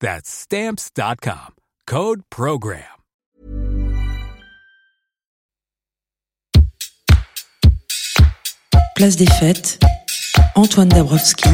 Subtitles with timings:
[0.00, 1.54] That's stamps.com.
[1.86, 2.82] Code program.
[8.96, 9.78] Place des fêtes,
[10.54, 11.50] Antoine Dabrowski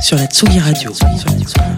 [0.00, 0.92] sur la Tsugi Radio.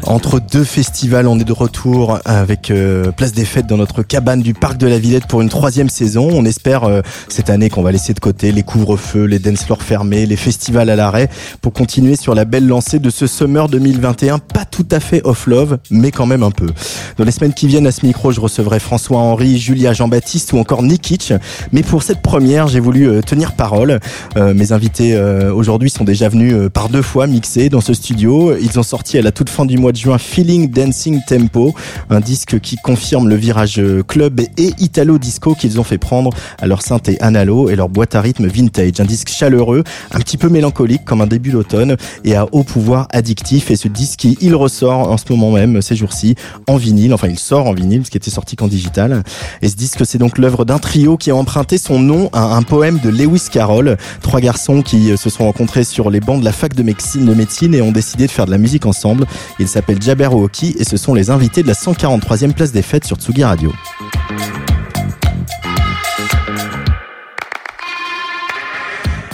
[0.07, 4.43] Entre deux festivals, on est de retour avec euh, Place des Fêtes dans notre cabane
[4.43, 6.29] du Parc de la Villette pour une troisième saison.
[6.33, 9.83] On espère euh, cette année qu'on va laisser de côté les couvre-feux, les dance floors
[9.83, 11.29] fermés, les festivals à l'arrêt
[11.63, 14.39] pour continuer sur la belle lancée de ce Summer 2021.
[14.39, 16.69] Pas tout à fait off-love, mais quand même un peu.
[17.17, 20.83] Dans les semaines qui viennent à ce micro, je recevrai François-Henri, Julia Jean-Baptiste ou encore
[20.83, 21.33] Nikic.
[21.73, 24.01] Mais pour cette première, j'ai voulu euh, tenir parole.
[24.37, 25.19] mes invités
[25.53, 29.23] aujourd'hui sont déjà venus par deux fois mixer dans ce studio ils ont sorti à
[29.23, 31.75] la toute fin du mois de juin Feeling Dancing Tempo,
[32.09, 36.67] un disque qui confirme le virage club et italo disco qu'ils ont fait prendre à
[36.67, 39.01] leur synthé analo et leur boîte à rythme vintage.
[39.01, 43.09] Un disque chaleureux, un petit peu mélancolique comme un début d'automne et à haut pouvoir
[43.13, 43.71] addictif.
[43.71, 46.35] Et ce disque, il ressort en ce moment même, ces jours-ci,
[46.67, 47.15] en vinyle.
[47.15, 49.23] Enfin, il sort en vinyle, ce qui était sorti qu'en digital.
[49.63, 52.63] Et ce disque, c'est donc l'œuvre d'un trio qui a emprunté son nom à un
[52.63, 53.97] poème de Lewis Carroll.
[54.21, 57.35] Trois garçons qui se sont rencontrés sur les bancs de la fac de médecine, de
[57.35, 59.27] médecine et ont décidé de faire de la musique ensemble.
[59.59, 63.17] Ils s'appellent Jabberwocky et ce sont les invités de la 143e place des fêtes sur
[63.17, 63.73] Tsugi Radio.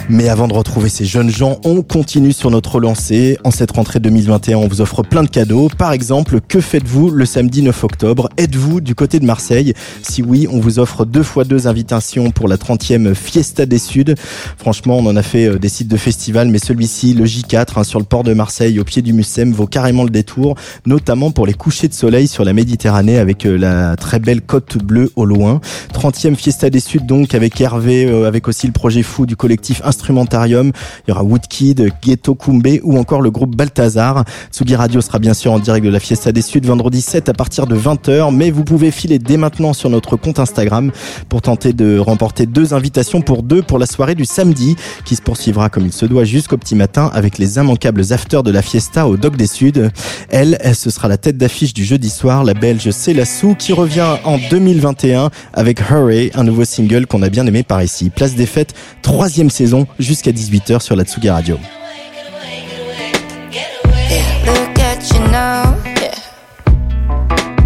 [0.09, 3.37] Mais avant de retrouver ces jeunes gens, on continue sur notre lancée.
[3.43, 5.67] En cette rentrée 2021, on vous offre plein de cadeaux.
[5.77, 8.29] Par exemple, que faites-vous le samedi 9 octobre?
[8.37, 9.73] Êtes-vous du côté de Marseille?
[10.03, 14.15] Si oui, on vous offre deux fois deux invitations pour la 30e Fiesta des Suds.
[14.57, 17.83] Franchement, on en a fait euh, des sites de festival, mais celui-ci, le J4, hein,
[17.83, 21.45] sur le port de Marseille, au pied du Mucem, vaut carrément le détour, notamment pour
[21.45, 25.25] les couchers de soleil sur la Méditerranée avec euh, la très belle côte bleue au
[25.25, 25.59] loin.
[25.93, 29.81] 30e Fiesta des Suds donc avec Hervé, euh, avec aussi le projet fou du collectif
[29.97, 30.71] Instrumentarium.
[31.07, 34.23] Il y aura Woodkid, Ghetto Kumbe ou encore le groupe Balthazar.
[34.51, 37.33] Tsugi Radio sera bien sûr en direct de la Fiesta des Suds vendredi 7 à
[37.33, 40.91] partir de 20h, mais vous pouvez filer dès maintenant sur notre compte Instagram
[41.29, 45.21] pour tenter de remporter deux invitations pour deux pour la soirée du samedi qui se
[45.21, 49.07] poursuivra comme il se doit jusqu'au petit matin avec les immanquables afters de la Fiesta
[49.07, 49.89] au Doc des Suds.
[50.29, 54.17] Elle, elle ce sera la tête d'affiche du jeudi soir, la belge Célassou qui revient
[54.23, 58.11] en 2021 avec Hurry, un nouveau single qu'on a bien aimé par ici.
[58.11, 61.59] Place des fêtes, troisième saison jusqu'à 18h sur la Tsugi Radio.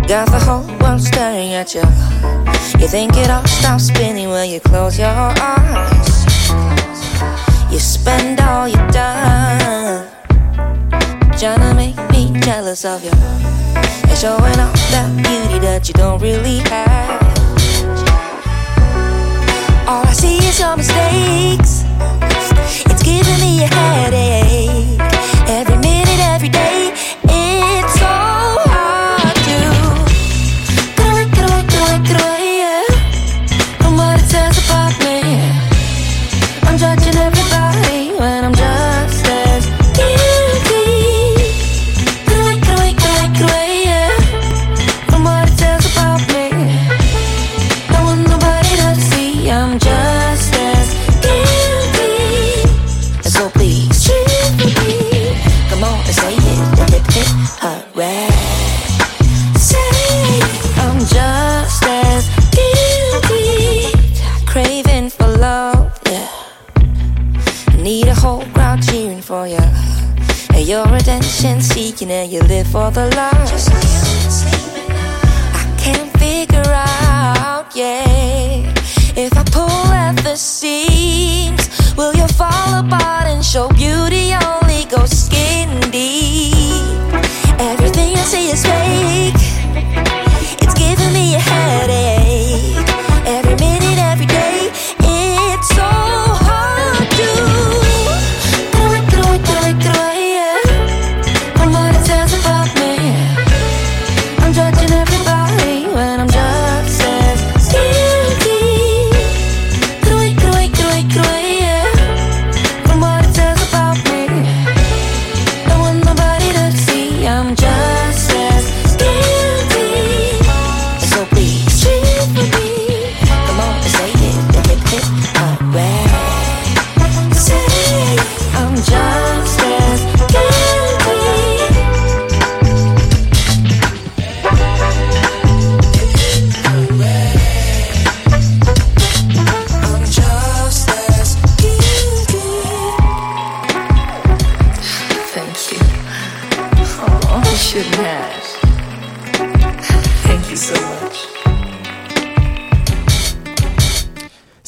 [0.08, 1.84] Got the whole world staring at you.
[2.78, 6.26] You think it all stops spinning when you close your eyes.
[7.72, 10.06] You spend all your time
[11.40, 13.12] trying to make me jealous of you.
[14.10, 17.22] And showing off that beauty that you don't really have.
[19.88, 21.86] All I see is your mistakes.
[23.64, 24.51] It's giving me a headache.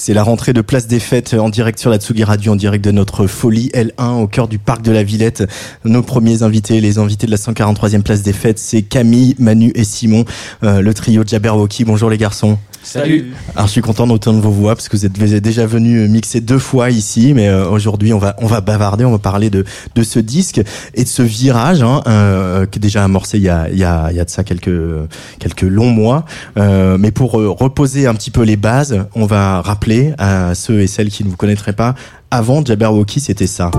[0.06, 2.84] C'est la rentrée de Place des Fêtes en direct sur la Tsugi Radio, en direct
[2.84, 5.50] de notre folie L1 au cœur du parc de la Villette.
[5.86, 9.86] Nos premiers invités, les invités de la 143e Place des Fêtes, c'est Camille, Manu et
[9.86, 10.26] Simon,
[10.64, 11.86] euh, le trio Jabberwocky.
[11.86, 12.58] Bonjour les garçons.
[12.84, 13.34] Salut.
[13.56, 16.60] Alors je suis content d'entendre vos voix parce que vous êtes, déjà venus mixer deux
[16.60, 19.64] fois ici, mais euh, aujourd'hui on va on va bavarder, on va parler de
[19.96, 20.62] de ce disque
[20.94, 23.86] et de ce virage hein, euh, qui est déjà amorcé il y a il y
[23.86, 24.70] a il y a de ça quelques
[25.40, 26.26] quelques longs mois.
[26.58, 30.82] Euh, mais pour euh, reposer un petit peu les bases, on va rappeler à ceux
[30.82, 31.96] et celles qui ne vous connaîtraient pas,
[32.32, 33.72] avant Jabberwocky c'était ça.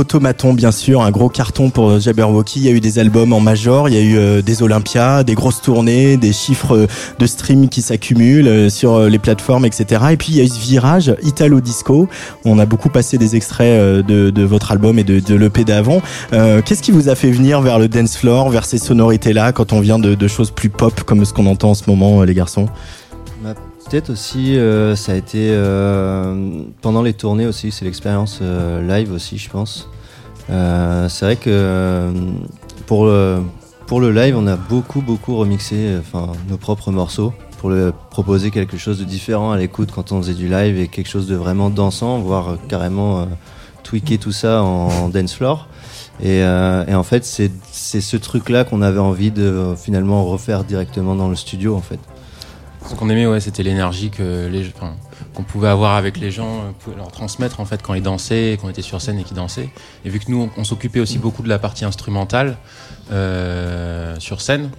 [0.00, 2.60] Photomaton bien sûr, un gros carton pour Jabberwocky.
[2.60, 5.24] Il y a eu des albums en major, il y a eu euh, des Olympias,
[5.24, 6.86] des grosses tournées, des chiffres euh,
[7.18, 10.02] de stream qui s'accumulent euh, sur euh, les plateformes, etc.
[10.12, 12.08] Et puis il y a eu ce virage Italo Disco.
[12.46, 16.00] On a beaucoup passé des extraits de, de votre album et de, de l'EP d'avant.
[16.32, 19.74] Euh, Qu'est-ce qui vous a fait venir vers le dance floor, vers ces sonorités-là, quand
[19.74, 22.32] on vient de, de choses plus pop comme ce qu'on entend en ce moment, les
[22.32, 22.68] garçons?
[23.90, 29.12] Peut-être aussi, euh, ça a été euh, pendant les tournées aussi, c'est l'expérience euh, live
[29.12, 29.88] aussi, je pense.
[30.46, 32.12] C'est vrai que
[32.86, 33.40] pour le,
[33.88, 37.72] pour le live, on a beaucoup, beaucoup remixé enfin, nos propres morceaux pour
[38.10, 41.26] proposer quelque chose de différent à l'écoute quand on faisait du live et quelque chose
[41.26, 43.26] de vraiment dansant, voire carrément
[43.82, 45.68] tweaker tout ça en, dance floor.
[46.22, 51.36] Et, en fait, c'est ce truc-là qu'on avait envie de finalement refaire directement dans le
[51.36, 51.98] studio, en fait.
[52.90, 54.50] Ce qu'on aimait, ouais, c'était l'énergie que
[55.32, 58.66] qu'on pouvait avoir avec les gens, euh, leur transmettre en fait quand ils dansaient, quand
[58.66, 59.68] on était sur scène et qu'ils dansaient.
[60.04, 62.56] Et vu que nous, on, s'occupait aussi beaucoup de la partie instrumentale
[63.12, 64.70] euh, sur scène,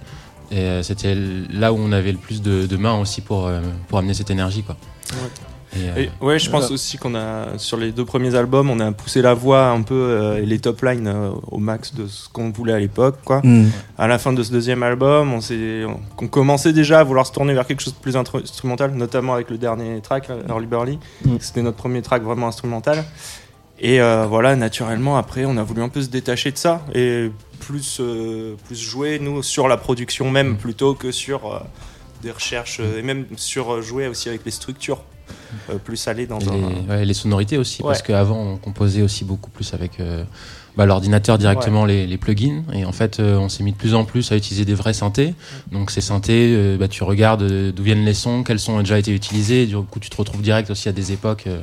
[0.52, 3.48] euh, c'était là où on avait le plus de, mains aussi pour
[3.94, 4.62] amener cette énergie.
[5.76, 8.80] Et, euh, Et ouais, je pense aussi qu'on a sur les deux premiers albums, on
[8.80, 12.06] a poussé la voix un peu euh, et les top lines euh, au max de
[12.06, 13.40] ce qu'on voulait à l'époque, quoi.
[13.42, 13.70] Hmm.
[13.98, 17.26] À la fin de ce deuxième album, on s'est, on, on commençait déjà à vouloir
[17.26, 20.98] se tourner vers quelque chose de plus instrumental, notamment avec le dernier track, Early Burly.
[21.24, 21.36] Mm.
[21.40, 23.04] C'était notre premier track vraiment instrumental.
[23.84, 27.30] Et euh, voilà, naturellement, après, on a voulu un peu se détacher de ça et
[27.58, 31.58] plus, euh, plus jouer, nous, sur la production même, plutôt que sur euh,
[32.22, 35.11] des recherches, euh, et même sur euh, jouer aussi avec les structures, euh,
[35.84, 36.52] plus aller dans et un...
[36.54, 37.88] les, ouais, les sonorités aussi, Ouais.
[37.88, 40.24] parce qu'avant on composait aussi beaucoup plus avec euh,
[40.76, 42.62] bah, l'ordinateur directement les, les plugins.
[42.72, 44.94] Et en fait, euh, on s'est mis de plus en plus à utiliser des vrais
[44.94, 45.34] synthés.
[45.70, 48.78] Donc ces synthés, euh, bah, tu regardes euh, d'où viennent les sons, quels sons ont
[48.80, 49.66] déjà été utilisés.
[49.66, 51.44] Du coup, tu te retrouves direct aussi à des époques.
[51.46, 51.60] euh,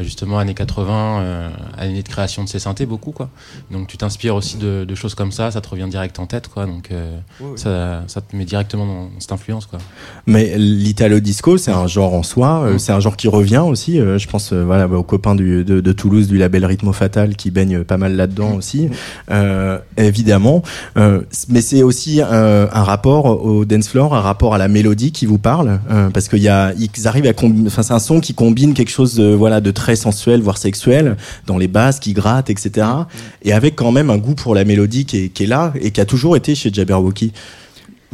[0.00, 1.48] justement années 80, euh,
[1.78, 3.28] années de création de ces synthés beaucoup quoi.
[3.70, 6.48] Donc tu t'inspires aussi de, de choses comme ça, ça te revient direct en tête
[6.48, 6.66] quoi.
[6.66, 7.18] Donc euh,
[7.56, 9.78] ça, ça te met directement dans cette influence quoi.
[10.26, 14.00] Mais l'italo disco, c'est un genre en soi, euh, c'est un genre qui revient aussi.
[14.00, 16.92] euh, je pense, euh, voilà, bah, aux copains du, de, de Toulouse du label Rythmo
[16.92, 18.88] Fatal qui baignent pas mal là-dedans aussi,
[19.30, 20.62] euh, évidemment.
[20.96, 25.12] Euh, mais c'est aussi euh, un rapport au dance floor, un rapport à la mélodie
[25.12, 27.32] qui vous parle, euh, parce qu'il y a, ils arrivent à,
[27.66, 31.16] enfin, c'est un son qui combine quelque chose, de, voilà, de très sensuel, voire sexuel,
[31.46, 32.86] dans les basses qui grattent, etc.
[33.42, 35.90] Et avec quand même un goût pour la mélodie qui est, qui est là et
[35.90, 37.32] qui a toujours été chez Jabberwocky.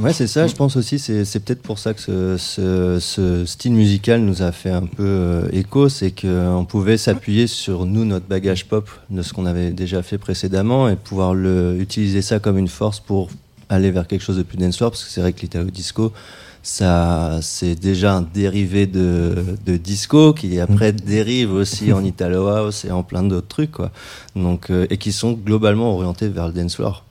[0.00, 3.44] Ouais, c'est ça, je pense aussi, c'est c'est peut-être pour ça que ce, ce, ce
[3.44, 8.06] style musical nous a fait un peu euh, écho, c'est qu'on pouvait s'appuyer sur nous,
[8.06, 12.38] notre bagage pop, de ce qu'on avait déjà fait précédemment, et pouvoir le, utiliser ça
[12.38, 13.28] comme une force pour
[13.68, 16.14] aller vers quelque chose de plus dancefloor, parce que c'est vrai que l'italo disco,
[16.62, 22.84] ça, c'est déjà un dérivé de, de disco qui après dérive aussi en italo house
[22.84, 23.90] et en plein d'autres trucs, quoi.
[24.36, 27.04] Donc, euh, et qui sont globalement orientés vers le dance floor.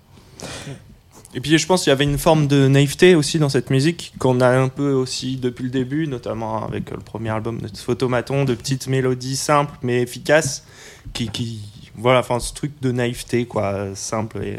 [1.36, 4.13] Et puis je pense qu'il y avait une forme de naïveté aussi dans cette musique
[4.18, 8.46] qu'on a un peu aussi depuis le début, notamment avec le premier album de Photomaton,
[8.46, 10.65] de petites mélodies simples mais efficaces,
[11.13, 11.62] qui, qui
[11.96, 14.58] voilà, enfin ce truc de naïveté quoi, simple et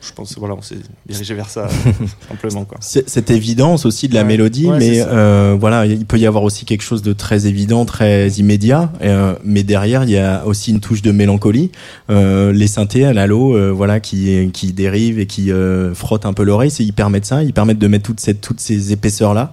[0.00, 0.76] je pense voilà, on s'est
[1.08, 1.68] dirigé vers ça
[2.28, 2.78] simplement quoi.
[2.80, 4.26] C'est- cette évidence aussi de la Ouais.
[4.26, 7.84] mélodie, Ouais, mais euh, voilà, il peut y avoir aussi quelque chose de très évident,
[7.84, 11.70] très immédiat, euh, mais derrière il y a aussi une touche de mélancolie.
[12.10, 16.32] Euh, les synthés à l'halo, euh, voilà, qui qui dérivent et qui euh, frottent un
[16.34, 19.34] peu l'oreille, c'est ils permettent ça, ils permettent de mettre toutes cette toutes ces épaisseurs
[19.34, 19.50] là.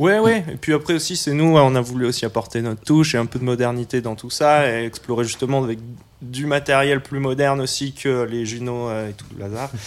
[0.00, 0.42] Ouais, ouais.
[0.50, 3.26] Et puis après aussi, c'est nous, on a voulu aussi apporter notre touche et un
[3.26, 5.78] peu de modernité dans tout ça et explorer justement avec
[6.22, 9.70] du matériel plus moderne aussi que les Juno euh, et tout le hasard.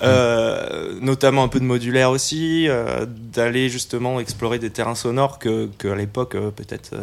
[0.00, 5.68] Euh, notamment un peu de modulaire aussi, euh, d'aller justement explorer des terrains sonores que,
[5.76, 6.94] que à l'époque euh, peut-être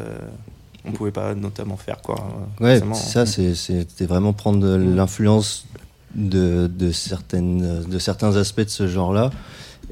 [0.85, 2.25] on pouvait pas notamment faire quoi.
[2.61, 5.65] Ouais, ça, c'était vraiment prendre l'influence
[6.13, 9.29] de, de, certaines, de certains aspects de ce genre-là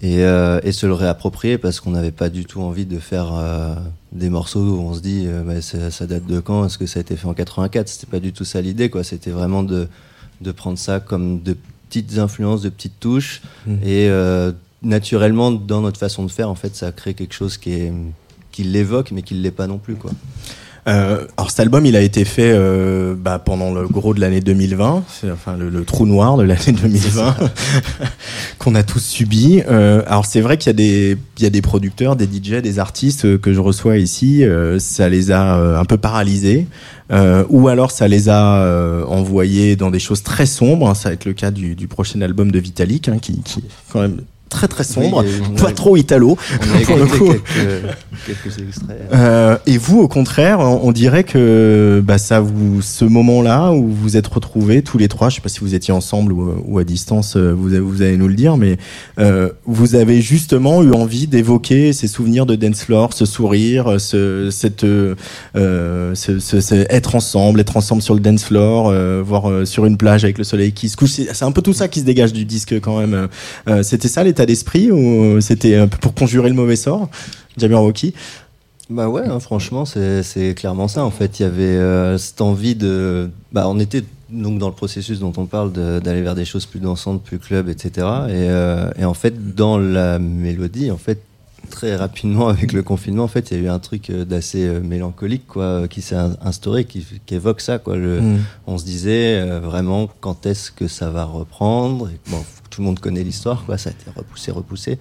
[0.02, 3.32] et, euh, et se le réapproprier parce qu'on n'avait pas du tout envie de faire
[3.34, 3.76] euh,
[4.12, 6.66] des morceaux où on se dit euh, bah, ça, ça date de quand?
[6.66, 9.04] Est-ce que ça a été fait en 84 C'était pas du tout ça l'idée, quoi.
[9.04, 9.88] C'était vraiment de,
[10.42, 11.56] de prendre ça comme de
[11.90, 13.80] petites influences, de petites touches Mhm.
[13.84, 17.72] et euh, naturellement, dans notre façon de faire, en fait, ça crée quelque chose qui
[17.74, 17.94] est
[18.52, 20.12] qui l'évoque mais qui ne l'est pas non plus, quoi.
[20.88, 24.42] Euh, alors cet album, il a été fait euh, bah, pendant le gros de l'année
[24.42, 27.36] 2020, c'est, enfin le, le trou noir de l'année 2020
[28.60, 29.62] qu'on a tous subi.
[29.70, 32.62] Euh, alors c'est vrai qu'il y a des il y a des producteurs, des DJ,
[32.62, 36.68] des artistes euh, que je reçois ici, euh, ça les a euh, un peu paralysés,
[37.12, 40.90] euh, ou alors ça les a euh, envoyés dans des choses très sombres.
[40.90, 40.96] hein.
[40.96, 43.64] ça va être le cas du, du prochain album de Vitalik, hein, qui, qui est
[43.92, 44.18] quand même
[44.54, 46.38] très très sombre, Oui, pas a- trop italo.
[46.62, 47.34] On a Pour le écouté coup.
[47.34, 49.02] quelques, quelques extraits.
[49.14, 53.88] Euh, et vous, au contraire, on on dirait que bah, ça vous, ce moment-là où
[53.88, 56.54] vous vous êtes retrouvés tous les trois, je sais pas si vous étiez ensemble ou,
[56.68, 58.78] ou à distance, euh, vous, allez nous le dire, mais
[59.20, 64.50] euh, vous avez justement eu envie d'évoquer ces souvenirs de dance floor, ce sourire, ce,
[64.52, 65.16] cette, euh,
[65.56, 68.94] ce, ce- ce- être ensemble, être ensemble sur le dance floor,
[69.24, 71.12] voir sur une plage avec le soleil qui se couche.
[71.12, 73.28] C'est un peu tout ça qui se dégage du disque quand même.
[73.84, 77.10] C'était ça l'état d'esprit ou c'était un peu pour conjurer le mauvais sort,
[77.58, 78.14] Jabberwocky
[78.90, 81.04] Bah ouais, hein, franchement, c'est clairement ça.
[81.06, 83.30] En fait, il y avait euh, cette envie de.
[83.52, 86.66] Bah, on était donc dans le processus dont on parle de- d'aller vers des choses
[86.66, 87.90] plus dansantes, plus club, etc.
[87.98, 88.00] Et,
[88.50, 91.20] euh, et en fait, dans la mélodie, en fait,
[91.70, 94.68] très rapidement avec le confinement, en fait, il y a eu un truc euh, d'assez
[94.84, 97.96] mélancolique, quoi, qui s'est in- instauré, qui, qui évoque ça, quoi.
[97.96, 98.40] Le, Mm.
[98.68, 102.10] on se disait euh, vraiment quand est-ce que ça va reprendre?
[102.10, 102.44] Et bon,
[102.74, 103.78] tout le monde connaît l'histoire, quoi.
[103.78, 104.92] Ça a été repoussé, repoussé.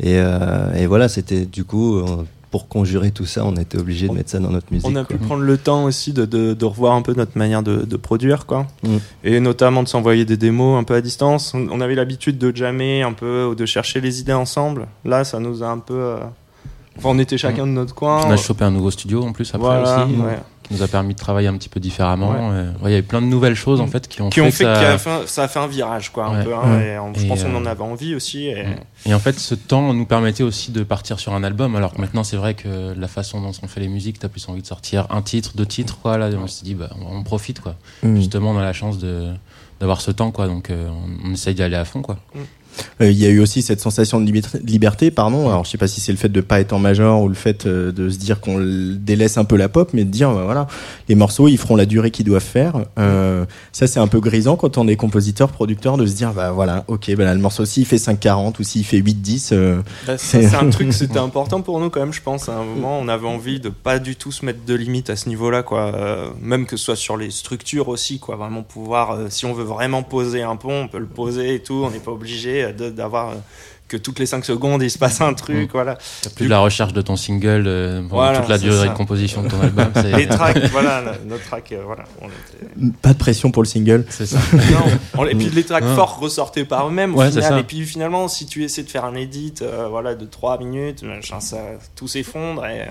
[0.00, 4.06] Et, euh, et voilà, c'était du coup, euh, pour conjurer tout ça, on était obligé
[4.08, 4.88] de mettre ça dans notre musique.
[4.88, 5.16] On a quoi.
[5.16, 7.96] pu prendre le temps aussi de, de, de revoir un peu notre manière de, de
[7.96, 8.66] produire, quoi.
[8.84, 8.96] Mm.
[9.24, 11.52] Et notamment de s'envoyer des démos un peu à distance.
[11.54, 14.86] On, on avait l'habitude de jammer un peu, ou de chercher les idées ensemble.
[15.04, 15.94] Là, ça nous a un peu.
[15.94, 16.18] euh,
[16.98, 18.24] Enfin, on était chacun de notre coin.
[18.26, 20.38] On a chopé un nouveau studio en plus après Voilà, aussi, ouais.
[20.64, 22.30] qui nous a permis de travailler un petit peu différemment.
[22.32, 22.36] Ouais.
[22.40, 24.46] Euh, ouais, Il y avait plein de nouvelles choses en fait qui ont qui fait,
[24.46, 24.72] ont que ça...
[24.92, 26.44] a fait un- ça a fait un virage, quoi, un Ouais.
[26.44, 26.54] peu.
[26.54, 26.86] hein, Ouais.
[26.94, 28.46] et on- je pense qu'on euh, en avait envie aussi.
[28.48, 28.64] Et...
[29.06, 31.76] Et en fait, ce temps nous permettait aussi de partir sur un album.
[31.76, 34.48] Alors que maintenant, c'est vrai que la façon dont on fait les musiques, t'as plus
[34.48, 36.18] envie de sortir un titre, deux titres, quoi.
[36.18, 37.76] Là, on s'est dit, bah, on profite, quoi.
[38.02, 38.16] Mm.
[38.16, 39.28] Justement, on a la chance de
[39.80, 40.48] d'avoir ce temps, quoi.
[40.48, 40.88] Donc, euh,
[41.24, 42.16] on, on essaye d'y aller à fond, quoi.
[42.34, 42.40] Euh,
[43.00, 45.48] Il y a eu aussi cette sensation de liberté, liberté, pardon.
[45.48, 47.34] Alors je sais pas si c'est le fait de pas être en major ou le
[47.34, 50.42] fait euh, de se dire qu'on délaisse un peu la pop, mais de dire bah,
[50.44, 50.66] voilà,
[51.08, 52.74] les morceaux ils feront la durée qu'ils doivent faire.
[52.98, 56.50] Euh, ça c'est un peu grisant quand on est compositeur, producteur, de se dire bah
[56.52, 59.50] voilà, ok, bah là, le morceau s'il fait 5,40 ou s'il fait 8,10.
[59.52, 62.48] euh, Bah, C'est- un truc, c'était important pour nous quand même, je pense.
[62.48, 65.16] À un moment, on avait envie de pas du tout se mettre de limites à
[65.16, 65.92] ce niveau-là, quoi.
[65.94, 68.36] Euh, même que ce soit sur les structures aussi, quoi.
[68.36, 71.60] Vraiment pouvoir, euh, si on veut vraiment poser un pont, on peut le poser et
[71.60, 71.82] tout.
[71.84, 73.34] On n'est pas obligé d'avoir euh,
[73.88, 75.96] que toutes les 5 secondes il se passe un truc, voilà.
[76.20, 78.92] T'as plus de la recherche de ton single euh, pendant Voilà, toute la durée ça.
[78.92, 79.86] de composition de ton album.
[80.14, 82.04] Les tracks, voilà, notre track, euh, voilà.
[82.20, 84.04] On était- pas de pression pour le single.
[84.10, 84.38] C'est ça.
[84.52, 84.60] Non,
[85.16, 85.94] on- et puis les tracks Ouais.
[85.94, 87.30] forts ressortaient par eux-mêmes Ouais.
[87.34, 91.02] Et puis finalement, si tu essaies de faire un edit euh, voilà, de 3 minutes,
[91.02, 91.56] machin, ça,
[91.96, 92.66] tout s'effondre.
[92.66, 92.86] Et, euh,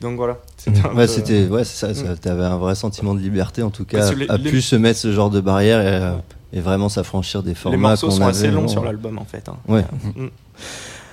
[0.00, 0.38] donc voilà.
[0.56, 2.16] C'était un Ouais, peu- c'était, ouais, c'est ça, ça.
[2.16, 5.12] T'avais un vrai sentiment de liberté, en tout cas, à les- plus se mettre ce
[5.12, 6.12] genre de barrière et, euh,
[6.52, 9.48] et vraiment s'affranchir des Les formats morceaux qu'on sont assez longs sur l'album en fait.
[9.48, 9.56] hein.
[9.68, 9.84] Ouais.
[10.16, 10.26] Mm.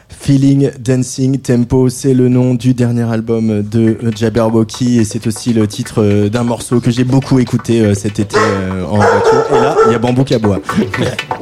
[0.09, 5.65] Feeling, Dancing, Tempo, c'est le nom du dernier album de Jabberwocky et c'est aussi le
[5.67, 9.45] titre euh, d'un morceau que j'ai beaucoup écouté euh, cet été euh, en voiture.
[9.55, 10.39] Et là, il y a Bambouk à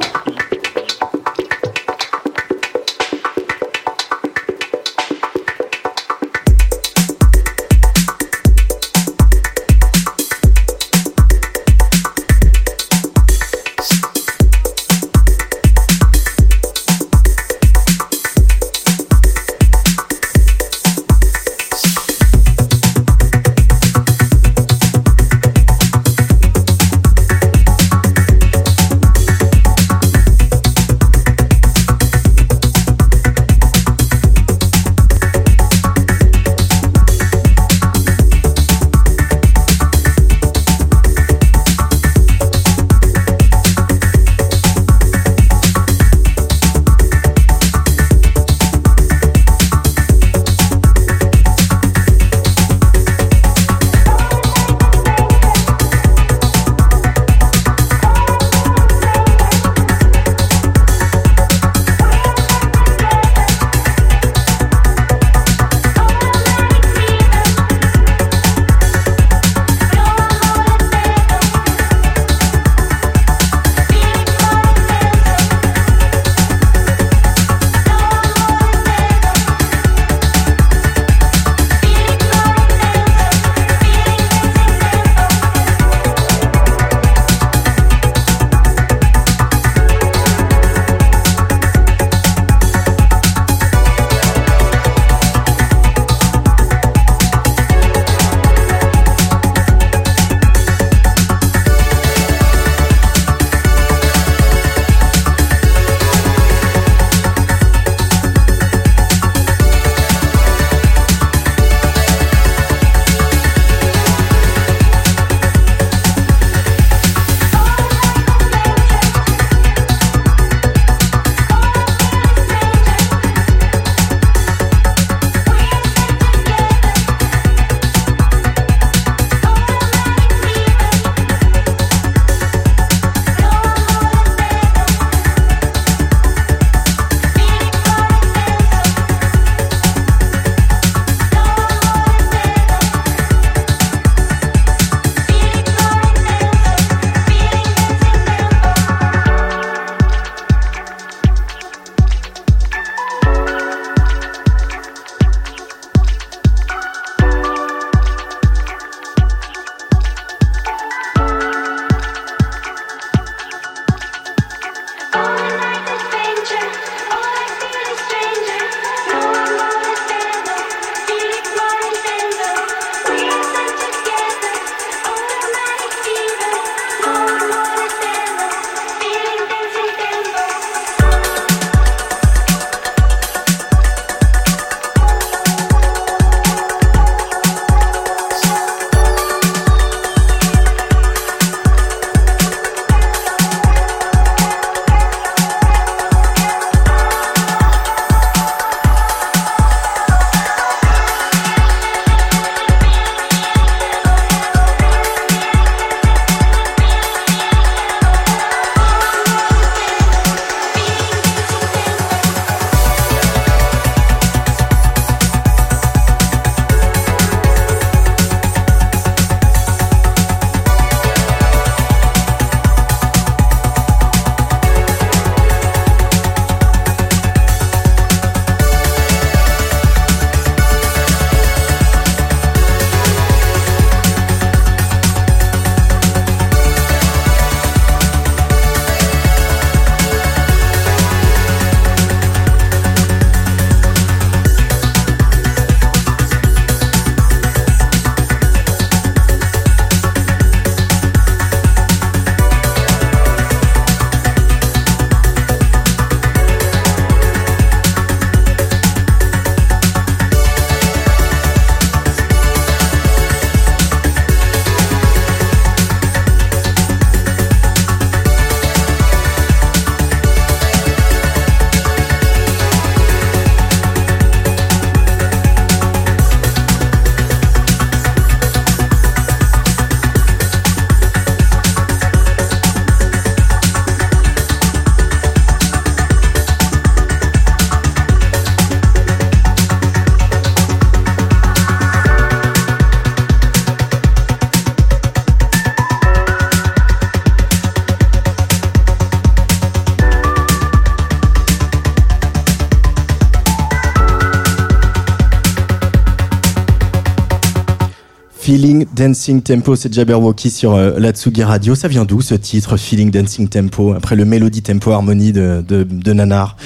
[308.48, 311.74] Feeling Dancing Tempo, c'est Jabberwocky sur euh, la Tsugi Radio.
[311.74, 315.82] Ça vient d'où ce titre, Feeling Dancing Tempo, après le mélodie tempo harmonie de, de,
[315.82, 316.56] de Nanar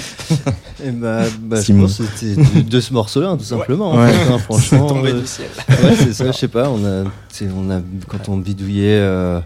[0.87, 1.83] Et bah, bah, je Simon.
[1.89, 3.91] pense que c'était de, de ce morceau-là, hein, tout simplement.
[3.91, 4.13] en Ouais.
[4.13, 5.49] fait, hein, franchement, Tombé euh, du ciel.
[5.71, 6.71] ouais, c'est ça, je sais pas.
[6.71, 9.41] On a, c'est- on a, quand on bidouillait, euh,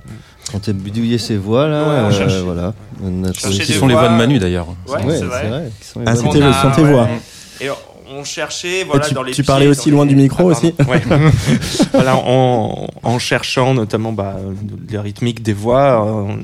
[0.53, 2.43] quand on bidouillait ces voix là, Ouais, on euh, cherchait.
[2.43, 4.67] voilà, on a cherchait Qui sont les voix, de Manu d'ailleurs.
[4.87, 5.71] Ouais, c'est vrai.
[5.97, 7.09] les Ah, c'était le son tes voix.
[7.63, 7.69] Et
[8.11, 10.53] on cherchait, voilà, tu- dans les tu pieds, parlais aussi loin les- du micro Ah,
[10.53, 10.75] aussi.
[10.89, 11.03] Ouais.
[11.93, 14.37] voilà, en, en cherchant notamment bah,
[14.89, 16.39] les rythmiques des voix, on,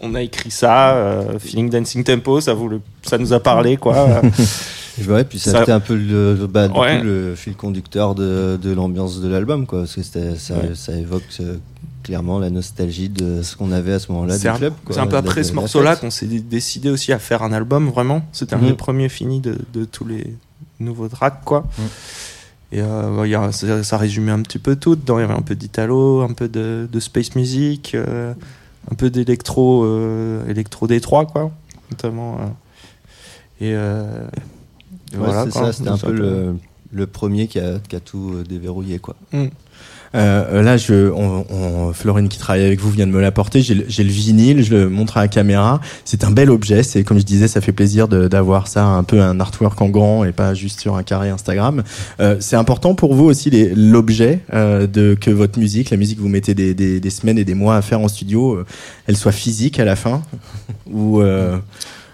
[0.00, 3.76] on a écrit ça, euh, Feeling Dancing Tempo, ça, vous le- ça nous a parlé,
[3.76, 4.20] quoi.
[5.06, 6.98] Ouais, puis ça, Ça- c'était un peu le, le- bah, du Ouais.
[6.98, 9.80] coup, le fil conducteur de, de l'ambiance de l'album, quoi.
[9.82, 10.70] Parce que ça, Ouais.
[10.74, 11.56] ça évoque euh,
[12.02, 14.72] clairement la nostalgie de ce qu'on avait à ce moment-là du C'est un, club.
[14.90, 17.52] c'est un peu après de ce morceau-là qu'on s'est dé- décidé aussi à faire un
[17.52, 18.22] album, vraiment.
[18.32, 18.66] C'était un Mhm.
[18.70, 20.34] des premiers finis de, de tous les
[20.80, 21.66] nouveaux tracks, quoi.
[21.78, 21.84] Mhm.
[22.72, 25.18] Et euh, y a- ça, ça résumait un petit peu tout dedans.
[25.18, 28.34] Il y avait un peu d'Italo, un peu de, de space music, euh,
[28.90, 31.50] un peu d'électro euh, électro Détroit, quoi.
[31.90, 32.36] Notamment.
[32.40, 32.44] euh.
[33.64, 34.26] et, euh,
[35.12, 36.56] Ouais, voilà, c'est ça, c'était un peu le,
[36.92, 39.16] le premier qui a, qui a tout déverrouillé, quoi.
[40.14, 43.60] Euh, là, je, on, on- Florine qui travaille avec vous vient de me l'apporter.
[43.62, 45.80] J'ai le vinyle, je le montre à la caméra.
[46.04, 46.82] C'est un bel objet.
[46.82, 50.24] C'est comme je disais, ça fait plaisir d'avoir ça un peu un artwork en grand
[50.24, 51.82] et pas juste sur un carré Instagram.
[52.20, 56.22] Euh, c'est important pour vous aussi l'objet euh, de que votre musique, la musique que
[56.22, 58.66] vous mettez des, des, des semaines et des mois à faire en studio, euh,
[59.06, 60.22] elle soit physique à la fin
[60.90, 61.58] ou euh,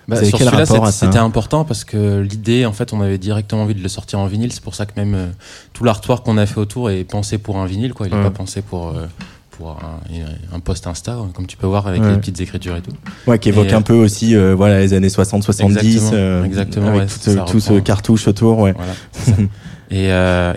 [0.06, 3.82] Bah, sur celui-là, c'était important parce que l'idée, en fait, on avait directement envie de
[3.82, 4.52] le sortir en vinyle.
[4.52, 5.26] C'est pour ça que même euh,
[5.72, 8.06] tout l'artwork qu'on a fait autour est pensé pour un vinyle, quoi.
[8.06, 8.24] Il n'est Ouais.
[8.24, 9.06] pas pensé pour euh,
[9.52, 12.10] pour un, un post Insta, comme tu peux voir avec Ouais.
[12.10, 12.90] les petites écritures et tout.
[13.28, 16.88] ouais, qui évoque Et, euh, un peu aussi euh, voilà les années 60-70 Exactement, exactement,
[16.88, 18.58] avec ouais, tout, ça tout ce cartouche autour.
[18.58, 18.72] Ouais.
[18.76, 18.92] Voilà.
[19.12, 19.36] c'est ça.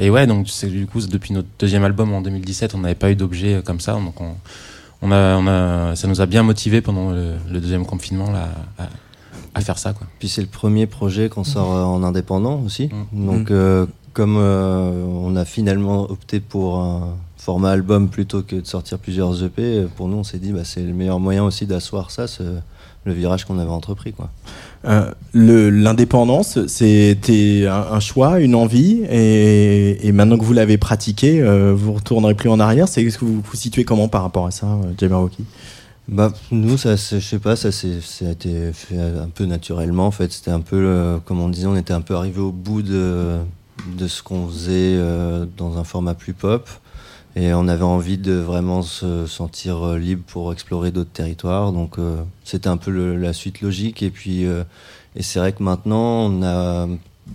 [0.02, 3.12] et, et ouais, donc du coup depuis notre deuxième album en 2017, on n'avait pas
[3.12, 4.34] eu d'objet comme ça, donc on,
[5.04, 8.50] on a, on a, ça nous a bien motivé pendant le, le deuxième confinement là,
[8.80, 8.88] à,
[9.54, 10.08] à faire ça, quoi.
[10.20, 12.90] Puis c'est le premier projet qu'on sort euh, en indépendant aussi.
[13.14, 13.26] Mm.
[13.26, 18.66] Donc, euh, comme euh, on a finalement opté pour un format album plutôt que de
[18.66, 22.12] sortir plusieurs EP, pour nous, on s'est dit bah, c'est le meilleur moyen aussi d'asseoir
[22.12, 22.44] ça, ce-
[23.06, 24.12] le virage qu'on avait entrepris.
[24.12, 24.30] Quoi.
[24.86, 30.78] Euh, le- L'indépendance, c'était un, un choix, une envie, et, et maintenant que vous l'avez
[30.78, 32.90] pratiqué, euh, vous retournerez plus en arrière.
[32.90, 35.46] C'est ce que vous vous situez comment par rapport à ça, euh, Jabberwocky
[36.08, 37.88] Bah, nous, ça, je sais pas, ça, ça
[38.26, 40.08] a été fait un peu naturellement.
[40.08, 42.54] En fait, c'était un peu, euh, comme on disait, on était un peu arrivé au
[42.54, 43.40] bout de,
[43.98, 46.70] de ce qu'on faisait euh, dans un format plus pop.
[47.36, 51.74] Et on avait envie de vraiment se sentir euh, libre pour explorer d'autres territoires.
[51.74, 54.02] Donc, euh, c'était un peu la suite logique.
[54.02, 56.88] Et puis, et c'est vrai que maintenant, on a,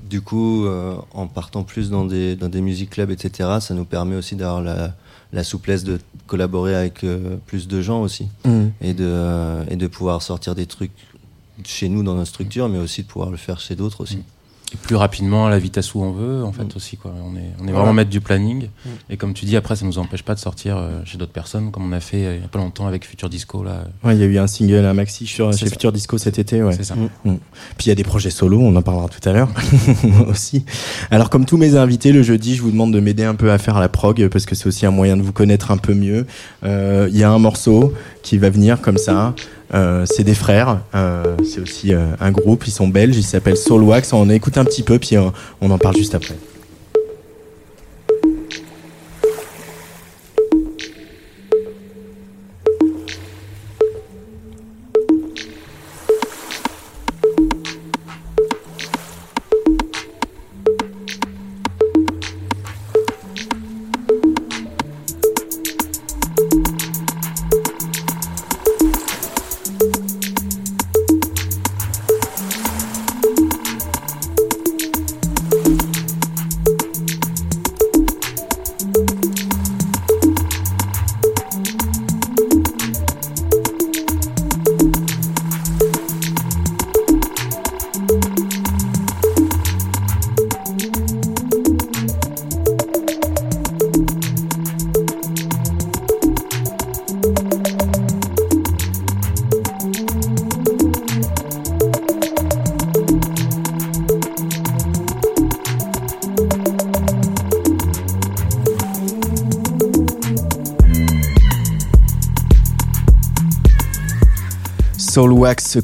[0.09, 0.67] du coup,
[1.13, 4.63] en partant plus dans des, dans des music clubs, etc., ça nous permet aussi d'avoir
[4.63, 4.95] la,
[5.33, 8.29] la souplesse de collaborer avec euh, plus de gens aussi.
[8.81, 10.93] Et de, euh, et de pouvoir sortir des trucs
[11.65, 14.23] chez nous dans notre structure, mais aussi de pouvoir le faire chez d'autres aussi.
[14.75, 16.69] Et plus rapidement, à la vitesse où on veut, en fait, Mm.
[16.77, 17.13] aussi, quoi.
[17.25, 17.79] On est, on est Voilà.
[17.79, 18.69] vraiment maître du planning.
[18.85, 18.89] Mm.
[19.11, 21.71] Et comme tu dis, après, ça nous empêche pas de sortir euh, chez d'autres personnes,
[21.71, 23.85] comme on a fait euh, il y a pas longtemps avec Future Disco, là.
[24.03, 25.71] Ouais, il y a eu un single, un maxi sur, chez ça.
[25.73, 26.63] Future Disco cet été.
[26.63, 26.73] Ouais.
[26.75, 26.95] C'est ça.
[27.25, 29.51] Puis il y a des projets solo, on en parlera tout à l'heure
[30.29, 30.65] aussi.
[31.11, 33.59] Alors comme tous mes invités, le jeudi, je vous demande de m'aider un peu à
[33.59, 36.27] faire la prog parce que c'est aussi un moyen de vous connaître un peu mieux.
[36.65, 39.35] Euh, Il y a un morceau qui va venir comme ça.
[39.75, 43.57] Euh, c'est des frères, euh, c'est aussi euh, un groupe, ils sont belges, ils s'appellent
[43.57, 44.13] Soulwax.
[44.13, 45.31] On écoute un petit peu puis euh,
[45.61, 46.35] on en parle juste après.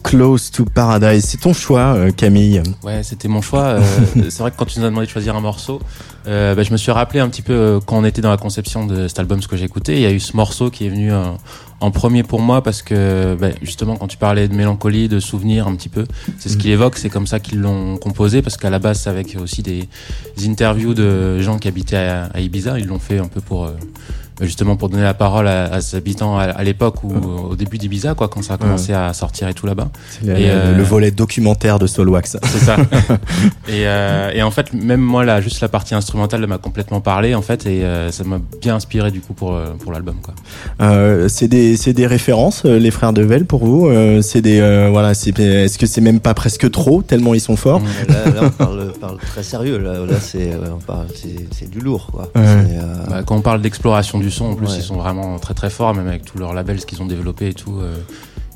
[0.02, 1.24] Close to Paradise.
[1.24, 2.62] C'est ton choix, euh, Camille.
[2.83, 3.64] Ouais, c'était mon choix.
[3.64, 3.83] Euh,
[4.31, 5.81] c'est vrai que quand tu nous as demandé de choisir un morceau,
[6.26, 8.37] euh, bah, je me suis rappelé un petit peu euh, quand on était dans la
[8.37, 9.96] conception de cet album, ce que j'écoutais.
[9.96, 11.12] Il y a eu ce morceau qui est venu
[11.81, 15.68] en premier pour moi parce que bah, justement quand tu parlais de mélancolie, de souvenirs
[15.68, 16.07] un petit peu,
[16.38, 16.96] c'est ce qu'il évoque.
[16.96, 19.88] C'est comme ça qu'ils l'ont composé parce qu'à la base, c'est avec aussi des,
[20.37, 22.78] des interviews de gens qui habitaient à, à Ibiza.
[22.78, 23.72] Ils l'ont fait un peu pour euh,
[24.40, 27.12] justement pour donner la parole à, à ses habitants à, à l'époque ou
[27.51, 29.88] au début d'Ibiza, quoi, quand ça a commencé à sortir et tout là-bas.
[30.24, 32.37] Le, Et, euh, le volet documentaire de Soulwax.
[32.44, 32.77] C'est ça.
[33.68, 37.35] et, euh, et en fait, même moi, là, juste la partie instrumentale m'a complètement parlé,
[37.35, 40.35] en fait, et euh, ça m'a bien inspiré du coup pour pour l'album, quoi.
[40.81, 43.87] Euh, c'est des c'est des références les frères Devel pour vous.
[43.88, 45.14] Euh, c'est des euh, voilà.
[45.14, 47.81] C'est est-ce que c'est même pas presque trop tellement ils sont forts?
[48.09, 49.79] Là, là, on parle, parle très sérieux.
[49.79, 50.51] Là, là c'est
[51.53, 52.31] c'est- du lourd, quoi.
[52.35, 52.42] Ouais.
[52.46, 54.77] Euh, Bah, quand on parle d'exploration du son, en plus, Ouais.
[54.77, 57.49] ils sont vraiment très très forts, même avec tous leurs labels, ce qu'ils ont développé
[57.49, 57.81] et tout.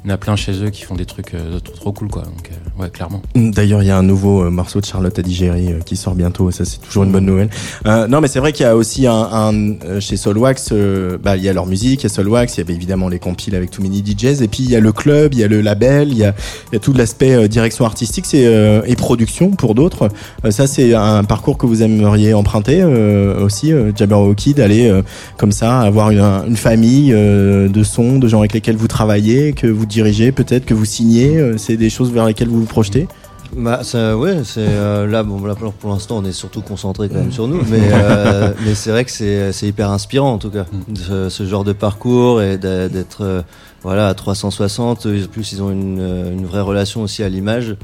[0.04, 2.08] Il y en a plein chez eux qui font des trucs euh, trop, trop cool,
[2.08, 2.22] quoi.
[2.22, 3.22] Donc, euh, ouais, clairement.
[3.36, 6.50] D'ailleurs, il y a un nouveau euh, morceau de Charlotte Adigéry euh, qui sort bientôt.
[6.50, 7.50] Ça, c'est toujours une bonne nouvelle.
[7.84, 10.70] Non, mais c'est vrai qu'il y a aussi un, un chez Soulwax.
[10.72, 12.56] euh, bah, il y a leur musique, il y a Soulwax.
[12.56, 14.42] Il y avait évidemment les compiles avec Too Many DJs.
[14.42, 16.34] Et puis il y a le club, il y a le label, il y a,
[16.72, 20.08] y a tout l'aspect direction artistique, et production pour d'autres.
[20.50, 24.90] Ça, c'est un parcours que vous aimeriez emprunter aussi, Jabberwocky, d'aller
[25.36, 29.66] comme ça avoir une, une famille de sons, de gens avec lesquels vous travaillez, que
[29.66, 31.36] vous dirigez, peut-être que vous signez.
[31.38, 33.06] euh, c'est des choses vers lesquelles vous vous projetez.
[33.54, 37.08] Bah, ça, ouais, c'est euh, là, bon, là, pour pour l'instant, on est surtout concentré
[37.10, 40.38] quand même sur nous, mais euh, mais c'est vrai que c'est c'est hyper inspirant en
[40.38, 43.42] tout cas, ce, ce genre de parcours et d'a- d'être euh,
[43.82, 45.04] voilà à 360.
[45.06, 46.00] En plus, ils ont une
[46.32, 47.76] une vraie relation aussi à l'image.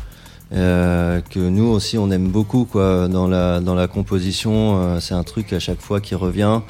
[0.54, 5.12] Euh, que nous aussi on aime beaucoup quoi dans la dans la composition euh, c'est
[5.12, 6.60] un truc à chaque fois qui revient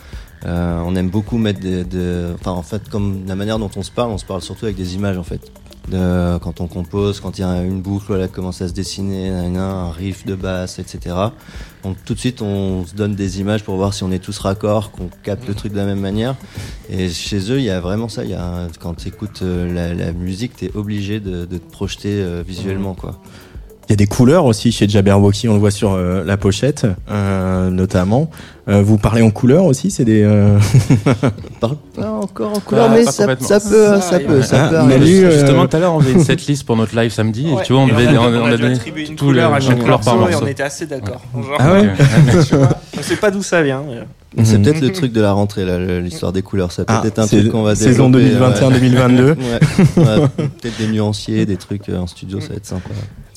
[0.47, 3.83] Euh, on aime beaucoup mettre des, des- enfin en fait comme la manière dont on
[3.83, 5.41] se parle on se parle surtout avec des images en fait
[5.89, 9.31] de, quand on compose, quand il y a une boucle voilà, commence à se dessiner,
[9.31, 11.17] un riff de basse, etc.
[11.83, 14.39] Donc tout de suite on se donne des images pour voir si on est tous
[14.39, 16.37] raccords, qu'on capte le truc de la même manière.
[16.91, 18.23] Et chez eux il y a vraiment ça.
[18.25, 21.71] Il y a quand tu écoutes la, la musique, tu es obligé de, de te
[21.73, 23.19] projeter euh, visuellement quoi.
[23.89, 26.87] Il y a des couleurs aussi chez Jabberwocky, on le voit sur euh, la pochette,
[27.11, 28.29] euh, notamment.
[28.69, 30.23] Euh, vous parlez en couleur aussi, c'est des.
[30.25, 30.59] euh,
[31.07, 34.69] On parle pas encore en couleur, Pas- mais ça, peut, Ça ça, peut, ça Ah,
[34.69, 34.99] peut mais arriver.
[35.07, 37.63] lui, euh, Justement, tout à l'heure, on faisait une setlist pour notre live samedi, et
[37.65, 39.51] tu vois, on Et devait, a- on, on a dû donné attribuer une tout couleur
[39.53, 41.23] le- à chaque couleur par morceau et on était assez d'accord.
[41.35, 41.89] Genre, Ah ouais
[42.99, 43.83] On sait pas d'où ça vient.
[43.89, 44.65] mais- C'est Mhm.
[44.65, 45.65] peut-être le truc de la rentrée,
[46.03, 46.73] l'histoire des couleurs.
[46.73, 49.23] Ça peut Ah, être un truc qu'on va saison développer, 2021-2022.
[49.25, 49.35] ouais.
[49.97, 52.91] Ouais, ouais, peut-être des nuanciers, des trucs en studio, ça va être sympa.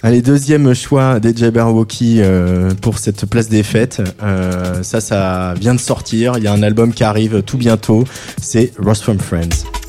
[0.04, 4.02] Allez, deuxième choix des Jabberwocky euh, pour cette place des fêtes.
[4.24, 6.34] Euh, ça, ça vient de sortir.
[6.38, 8.06] Il y a un album qui arrive tout bientôt.
[8.42, 9.81] C'est Ross from Friends.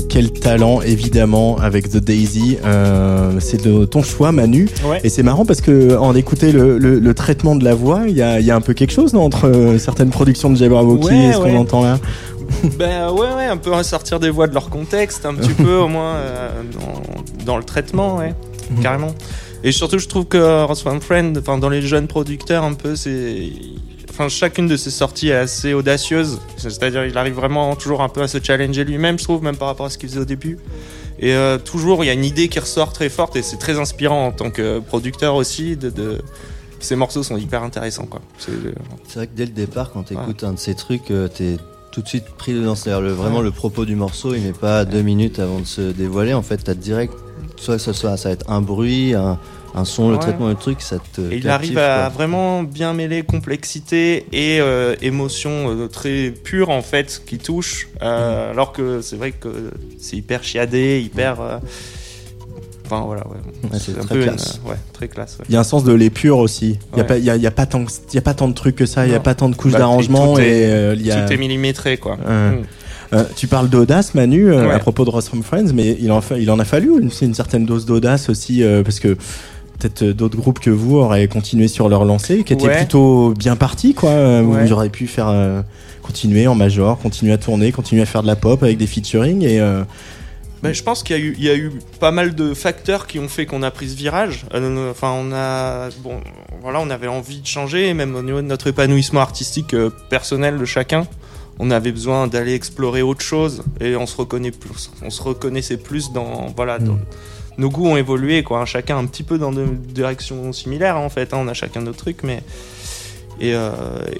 [0.00, 2.58] Quel talent évidemment avec The Daisy.
[2.64, 4.68] Euh, c'est de ton choix, Manu.
[4.84, 5.00] Ouais.
[5.04, 8.16] Et c'est marrant parce que en écouter le, le, le traitement de la voix, il
[8.16, 10.56] y a, il y a un peu quelque chose non, entre euh, certaines productions de
[10.56, 11.98] Jabberwocky Ouais, et ce qu'on entend là.
[12.78, 15.88] Ben ouais, ouais, un peu ressortir des voix de leur contexte, un petit peu au
[15.88, 18.34] moins euh, dans, dans le traitement, ouais,
[18.70, 18.82] Mhm.
[18.82, 19.14] carrément.
[19.64, 22.96] Et surtout, je trouve que Ross Van Friend, enfin dans les jeunes producteurs, un peu,
[22.96, 23.48] c'est,
[24.18, 26.40] enfin chacune de ses sorties est assez audacieuse.
[26.56, 29.68] C'est-à-dire, il arrive vraiment toujours un peu à se challenger lui-même, je trouve, même par
[29.68, 30.58] rapport à ce qu'il faisait au début.
[31.20, 33.78] Et euh, toujours, il y a une idée qui ressort très forte et c'est très
[33.78, 35.76] inspirant en tant que producteur aussi.
[35.76, 36.18] De, de...
[36.80, 38.20] Ces morceaux sont hyper intéressants, quoi.
[38.38, 38.50] C'est-
[39.14, 41.56] vrai que dès le départ, quand tu écoutes un de ces trucs, euh, t'es
[41.92, 42.74] tout de suite pris dedans.
[42.74, 45.80] C'est-à-dire le, vraiment le propos du morceau, il met pas deux minutes avant de se
[45.92, 46.34] dévoiler.
[46.34, 47.14] En fait, t'as direct,
[47.56, 49.38] soit ça, soit ça va être un bruit, un-
[49.74, 51.20] un son, le traitement du truc, ça te.
[51.20, 52.08] Et il captive, arrive à quoi.
[52.08, 58.50] vraiment bien mêler complexité et euh, émotion euh, très pure en fait qui touche, euh,
[58.50, 59.48] alors que c'est vrai que
[60.00, 61.40] c'est hyper chiadé, hyper.
[61.40, 61.58] euh,
[62.90, 63.70] Enfin voilà, ouais.
[63.70, 64.60] Ouais, c'est très peu une- classe.
[64.66, 65.36] ouais, très classe.
[65.38, 65.44] ouais.
[65.50, 66.78] Il y a un sens de l'épure aussi.
[66.94, 67.06] Il y a Ouais.
[67.06, 68.76] pas, il y a, il y a pas tant, y a pas tant de trucs
[68.76, 69.06] que ça.
[69.06, 71.10] Il y a pas tant de couches Bah, d'arrangement tout est- et euh, il y
[71.12, 71.26] a.
[71.26, 72.16] Tout est millimétré quoi.
[72.16, 72.62] Mm.
[73.14, 74.72] Euh, tu parles d'audace, Manu, euh, Ouais.
[74.74, 77.10] à propos de Ross from Friends, mais il en, fa- il en a fallu une,
[77.22, 79.16] une certaine dose d'audace aussi, euh, parce que
[79.78, 82.76] peut-être euh, d'autres groupes que vous auraient continué sur leur lancée, qui étaient Ouais.
[82.78, 84.10] plutôt bien partis, quoi.
[84.10, 84.64] Euh, Ouais.
[84.66, 85.62] Vous auriez pu faire euh,
[86.02, 89.42] continuer en major, continuer à tourner, continuer à faire de la pop avec des featuring
[89.44, 89.82] et euh,
[90.62, 93.06] Ben, je pense qu'il y, a eu- il y a eu pas mal de facteurs
[93.06, 94.44] qui ont fait qu'on a pris ce virage.
[94.54, 96.14] Euh, Enfin, on a, bon,
[96.62, 99.76] voilà, on avait envie de changer, même au niveau de notre épanouissement artistique
[100.10, 101.06] personnel de chacun.
[101.60, 105.76] On avait besoin d'aller explorer autre chose et on se reconnaît plus, on se reconnaissait
[105.76, 106.98] plus dans, voilà, dans- Mm.
[107.58, 108.64] Nos goûts ont évolué, quoi.
[108.64, 111.34] chacun un petit peu dans des directions similaires, en fait.
[111.34, 112.42] hein, on a chacun nos trucs, mais
[113.40, 113.70] et, euh,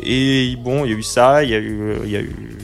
[0.02, 2.58] et bon, il y a eu ça, il y a eu, y a eu.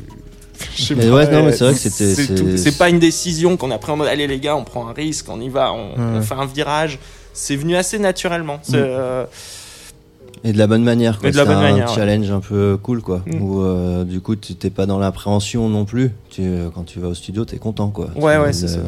[0.77, 2.57] je sais Mais pas, ouais, non, mais c'est vrai que c'était- c'est c'est- tout.
[2.57, 4.93] C'est pas une décision qu'on a pris en mode allez les gars, on prend un
[4.93, 6.99] risque, on y va, on, fait un virage.
[7.33, 8.61] C'est venu assez naturellement.
[8.63, 8.85] C'est, Mm.
[8.87, 9.25] euh,
[10.45, 11.29] Et de la bonne manière, quoi.
[11.31, 11.95] Et de la C'est bonne un manière, ouais.
[11.95, 13.23] challenge un peu cool, quoi.
[13.27, 13.43] Mm.
[13.43, 16.11] Où euh, du coup, tu t'es pas dans l'appréhension non plus.
[16.31, 16.43] Tu,
[16.75, 18.11] quand tu vas au studio, t'es content, quoi.
[18.15, 18.79] Ouais, Tu- ouais, c'est ça.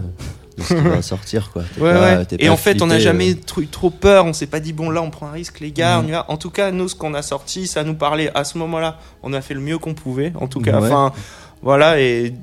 [0.56, 1.62] De ce qui va sortir, quoi.
[1.78, 2.26] Ouais, pas- ouais.
[2.38, 4.24] Et en fait, on n'a jamais trop, eu trop peur.
[4.26, 6.04] On s'est pas dit, bon, là, on prend un risque, les gars, Mhm.
[6.04, 6.24] on y va.
[6.30, 8.98] En tout cas, nous, ce qu'on a sorti, ça nous parlait à ce moment-là.
[9.22, 10.80] On a fait le mieux qu'on pouvait, en tout cas.
[10.80, 10.86] Ouais.
[10.86, 11.12] Enfin,
[11.62, 12.00] voilà.
[12.00, 12.34] Et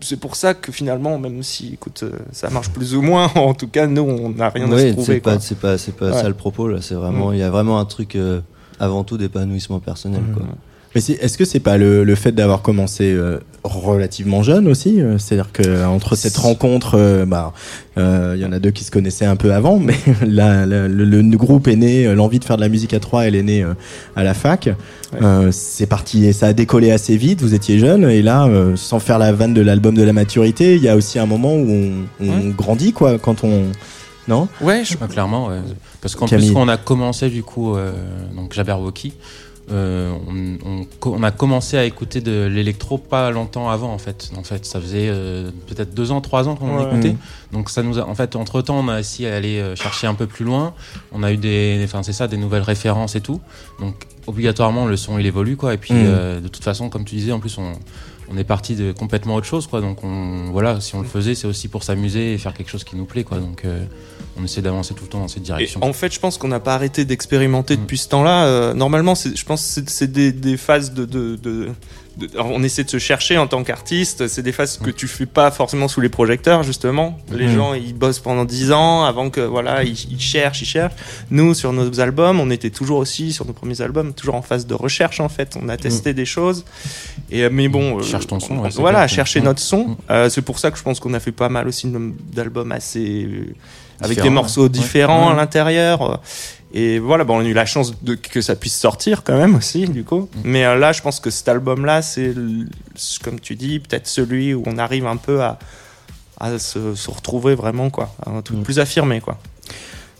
[0.00, 3.52] c'est pour ça que finalement, même si, écoute, euh, ça marche plus ou moins, en
[3.54, 5.14] tout cas, nous, on n'a rien à Oui, se prouver.
[5.14, 5.20] c'est
[5.58, 6.12] pas, c'est pas, Ouais.
[6.22, 6.78] ça le propos, là.
[6.80, 7.34] C'est vraiment, Mm.
[7.34, 8.40] il y a vraiment un truc, euh,
[8.80, 10.34] avant tout, d'épanouissement personnel, Mhm.
[10.34, 10.44] quoi.
[10.94, 15.18] Mais est-ce que c'est pas le, le fait d'avoir commencé euh, relativement jeune aussi euh,
[15.18, 17.52] C'est-à-dire que entre cette rencontre, euh, bah,
[17.98, 19.96] euh, il y en a deux qui se connaissaient un peu avant, mais
[20.26, 23.00] la- la- le, le groupe est né, euh, l'envie de faire de la musique à
[23.00, 23.74] trois, elle est née euh,
[24.16, 24.70] à la fac.
[25.22, 27.42] Euh, c'est parti, et ça a décollé assez vite.
[27.42, 30.76] Vous étiez jeune, et là, euh, sans faire la vanne de l'album de la maturité,
[30.76, 31.92] il y a aussi un moment où on,
[32.26, 33.64] on grandit, quoi, quand on.
[34.26, 34.46] Non?
[34.60, 35.56] Ouais, je- Ah, clairement, ouais.
[36.02, 37.92] Parce qu'en plus, quand on a commencé, du coup, euh,
[38.36, 39.14] donc Jabberwocky,
[39.70, 44.30] euh, on, on on a commencé à écouter de l'électro pas longtemps avant, en fait.
[44.36, 46.84] En fait, ça faisait euh, peut-être deux ans, trois ans qu'on en Ouais.
[46.84, 47.10] écoutait.
[47.12, 47.18] Mhm.
[47.52, 50.06] Donc, ça nous a, en fait, entre temps, on a essayé à aller euh, chercher
[50.06, 50.74] un peu plus loin.
[51.12, 53.40] On a eu des, enfin, c'est ça, des nouvelles références et tout.
[53.80, 53.94] Donc,
[54.26, 55.74] obligatoirement, le son, il évolue, quoi.
[55.74, 56.04] Et puis, Mhm.
[56.06, 57.72] euh, de toute façon, comme tu disais, en plus, on,
[58.30, 59.80] on est parti de complètement autre chose, quoi.
[59.80, 62.84] Donc, on, voilà, si on le faisait, c'est aussi pour s'amuser et faire quelque chose
[62.84, 63.38] qui nous plaît, quoi.
[63.38, 63.84] Donc, euh,
[64.38, 65.82] on essaie d'avancer tout le temps dans cette Et direction.
[65.82, 67.80] en fait, je pense qu'on n'a pas arrêté d'expérimenter Mm.
[67.80, 68.44] depuis ce temps-là.
[68.44, 71.68] Euh, normalement, je pense que c'est- c'est des, des phases de, de, de-
[72.18, 74.28] de- on essaie de se chercher en tant qu'artiste.
[74.28, 77.18] C'est des phases que tu fais pas forcément sous les projecteurs, justement.
[77.32, 77.54] Les Mm.
[77.54, 80.94] gens, ils bossent pendant 10 ans avant que, voilà, ils, ils cherchent, ils cherchent.
[81.30, 84.66] Nous, sur nos albums, on était toujours aussi, sur nos premiers albums, toujours en phase
[84.66, 85.56] de recherche, en fait.
[85.62, 86.64] On a testé des choses.
[87.30, 88.02] Et, euh, mais bon.
[88.02, 89.88] Cherche ton son, on- ouais, voilà, chercher notre son.
[89.88, 89.96] Mm.
[90.10, 91.90] Euh, c'est pour ça que je pense qu'on a fait pas mal aussi
[92.32, 93.24] d'albums assez.
[93.24, 93.54] euh,
[94.00, 94.68] avec des morceaux ouais.
[94.68, 95.32] différents Ouais.
[95.32, 96.20] à l'intérieur.
[96.72, 99.54] Et voilà, bon, on a eu la chance de, que ça puisse sortir quand même
[99.54, 100.28] aussi, du coup.
[100.34, 100.40] Mm.
[100.44, 102.34] Mais euh, là, je pense que cet album-là, c'est,
[103.24, 105.58] comme tu dis, peut-être celui où on arrive un peu à,
[106.38, 108.14] à se, se retrouver vraiment, quoi.
[108.26, 108.62] Un truc Mm.
[108.62, 109.38] plus affirmé, quoi.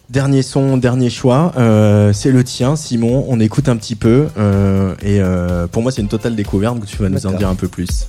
[0.09, 3.27] Dernier son, dernier choix, euh, c'est le tien, Simon.
[3.29, 4.29] On écoute un petit peu.
[4.39, 5.21] euh, et
[5.71, 6.79] pour moi, c'est une totale découverte.
[6.87, 8.07] Tu vas nous en dire un peu plus.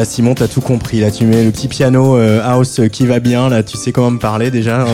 [0.00, 0.98] Voilà, Simon, t'as tout compris.
[1.00, 3.50] Là, tu mets le petit piano euh, house qui va bien.
[3.50, 4.86] Là, tu sais comment me parler déjà.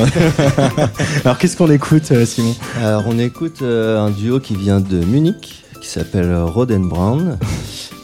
[1.24, 2.56] Alors, qu'est-ce qu'on écoute, euh, Simon?
[2.82, 7.38] Alors on écoute euh, un duo qui vient de Munich, qui s'appelle Rod and Brown.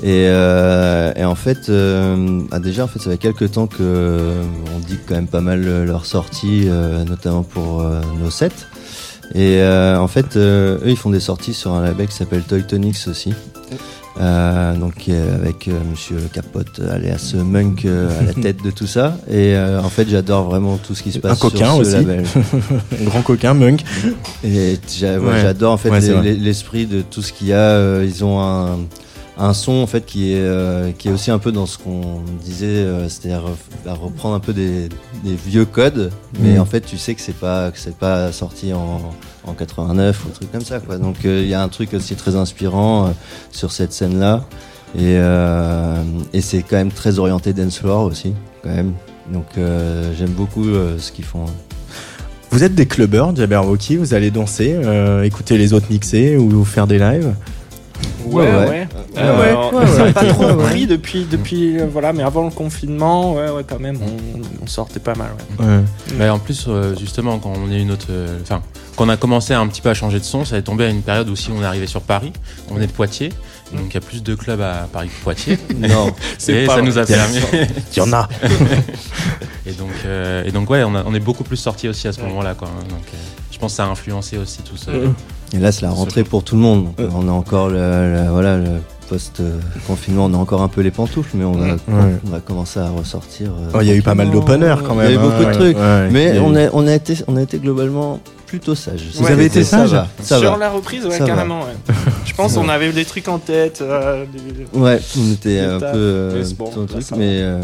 [0.00, 3.78] Et, euh, et en fait, euh, ah, déjà en fait, ça fait quelques temps que
[3.80, 8.30] euh, on dit quand même pas mal euh, leurs sorties, euh, notamment pour euh, nos
[8.30, 8.50] sets.
[9.34, 12.42] Et euh, en fait, euh, eux, ils font des sorties sur un label qui s'appelle
[12.42, 13.34] Toy Tonics aussi.
[14.20, 18.86] Euh, donc est avec euh, Monsieur Capote, alias Monk euh, à la tête de tout
[18.86, 19.16] ça.
[19.28, 21.80] Et euh, en fait, j'adore vraiment tout ce qui se passe Un coquin sur ce
[21.80, 22.04] aussi.
[22.04, 22.24] label.
[23.00, 23.80] Un grand coquin, Monk.
[24.44, 25.40] Et j'a- ouais, Ouais.
[25.42, 27.56] j'adore en fait Ouais, l'esprit de tout ce qu'il y a.
[27.56, 28.78] Euh, Ils ont un,
[29.38, 32.20] un son en fait qui est euh, qui est aussi un peu dans ce qu'on
[32.44, 34.88] disait, euh, c'est-à-dire euh, à reprendre un peu des,
[35.24, 36.60] des vieux codes, mais Mm.
[36.60, 39.00] en fait tu sais que c'est pas que c'est pas sorti en
[39.44, 40.98] en 89 ou un truc comme ça quoi.
[40.98, 43.10] Donc euh, il y a un truc aussi très inspirant euh,
[43.50, 44.44] sur cette scène là.
[44.94, 45.96] Et, euh,
[46.34, 48.92] et c'est quand même très orienté dance floor aussi, quand même.
[49.32, 51.46] Donc euh, j'aime beaucoup euh, ce qu'ils font.
[52.50, 53.96] Vous êtes des clubbers, Jabberwocky.
[53.96, 57.32] Vous allez danser, euh, écouter les autres mixer ou faire des lives?
[58.26, 58.88] Ouais, Ouais, ouais.
[59.14, 59.20] Ouais.
[59.22, 62.44] Euh, Ouais, ouais, ça ouais, a pas trop pris depuis, depuis euh, voilà, mais avant
[62.44, 65.30] le confinement, ouais, ouais, quand même, on, on sortait pas mal.
[65.58, 65.66] Ouais.
[65.66, 65.80] Ouais.
[66.18, 68.62] Mais en plus, euh, justement, quand on est une autre, euh, enfin,
[68.96, 70.88] quand on a commencé un petit peu à changer de son, ça est tombé à
[70.88, 72.32] une période où si on est arrivé sur Paris,
[72.70, 73.30] on venait de Poitiers,
[73.72, 75.58] donc il y a plus de clubs à Paris que Poitiers.
[75.78, 76.08] Non,
[76.48, 76.82] et pas ça vrai.
[76.82, 77.38] nous a permis.
[77.92, 78.28] Il y en a.
[79.66, 82.12] et donc, euh, et donc ouais, on, a- on est beaucoup plus sortis aussi à
[82.12, 82.68] ce moment-là, quoi.
[82.68, 82.82] hein.
[82.88, 83.16] donc, euh,
[83.50, 84.90] je pense que ça a influencé aussi tout ça.
[85.54, 86.94] Et là, c'est la rentrée pour tout le monde.
[86.96, 87.76] Donc, On a encore le,
[88.24, 88.70] le- voilà, le
[89.08, 91.76] post-confinement, on a encore un peu les pantoufles, mais on va, Ouais.
[92.26, 93.50] on va commencer à ressortir.
[93.50, 95.06] euh, Oh, Il y a eu pas mal d'openers quand même.
[95.10, 95.28] Il y a eu hein.
[95.30, 95.76] beaucoup de trucs.
[96.12, 98.20] Mais a eu- on a, on, a été, on a été globalement
[98.52, 99.00] plutôt sages.
[99.14, 100.58] Vous avez été ça sages va, ça Sur va.
[100.58, 101.60] la reprise, ouais, Ça carrément.
[101.60, 101.94] Ouais.
[102.26, 103.78] Je pense qu'on avait des trucs en tête.
[103.80, 107.62] euh, des- Ouais, on était un peu euh, bon, là, truc, mais, euh,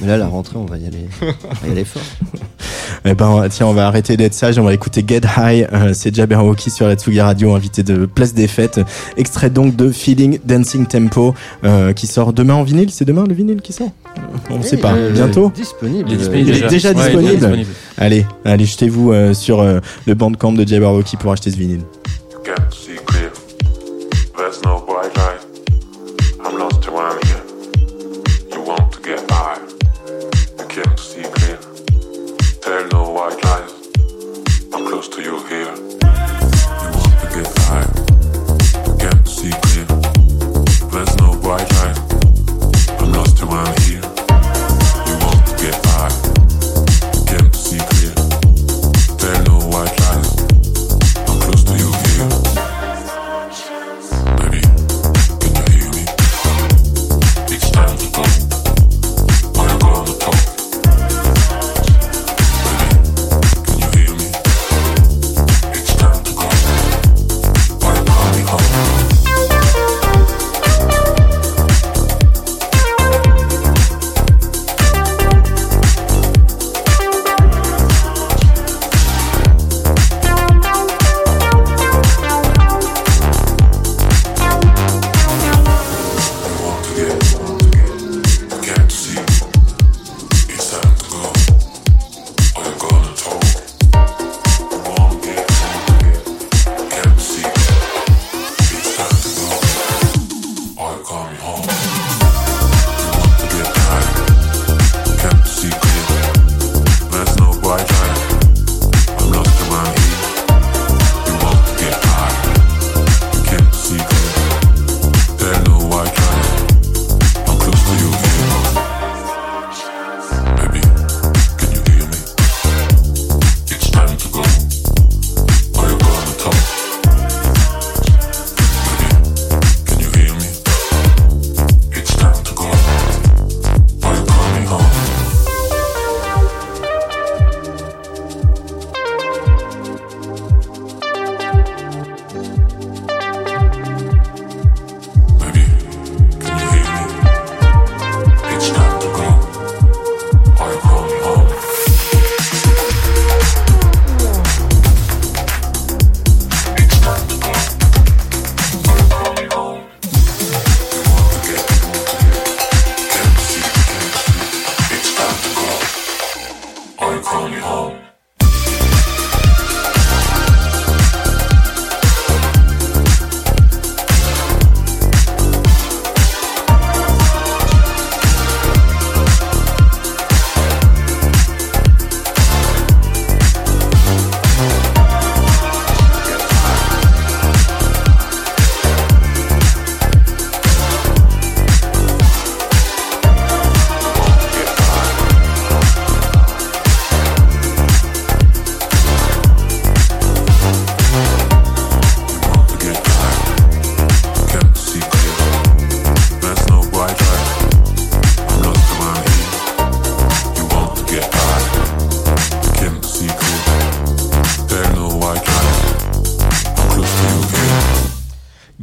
[0.00, 2.02] mais là, la rentrée, on va y aller, on va y aller fort.
[3.04, 5.68] Eh ben, tiens, on va arrêter d'être sage, on va écouter Get High.
[5.72, 8.80] Euh, c'est Jabberwocky sur la Tsugi Radio, invité de Place des Fêtes.
[9.16, 11.32] Extrait donc de Feeling Dancing Tempo,
[11.64, 12.90] euh, qui sort demain en vinyle.
[12.90, 13.92] C'est demain le vinyle qui sort?
[14.50, 14.92] On ne sait pas.
[14.94, 15.52] Euh, Bientôt?
[15.54, 16.08] Disponible.
[16.10, 17.70] Il est disponible Il est déjà Ouais, il est disponible.
[17.98, 21.82] Allez, allez, jetez-vous euh, sur euh, le bandcamp de Jabberwocky pour acheter ce vinyle.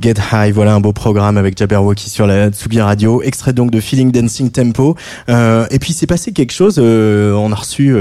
[0.06, 3.80] Get High, voilà un beau programme avec Jabberwocky sur la Tsugi Radio, extrait donc de
[3.80, 4.96] Feeling Dancing Tempo.
[5.30, 7.96] Euh, et puis c'est passé quelque chose, euh, on a reçu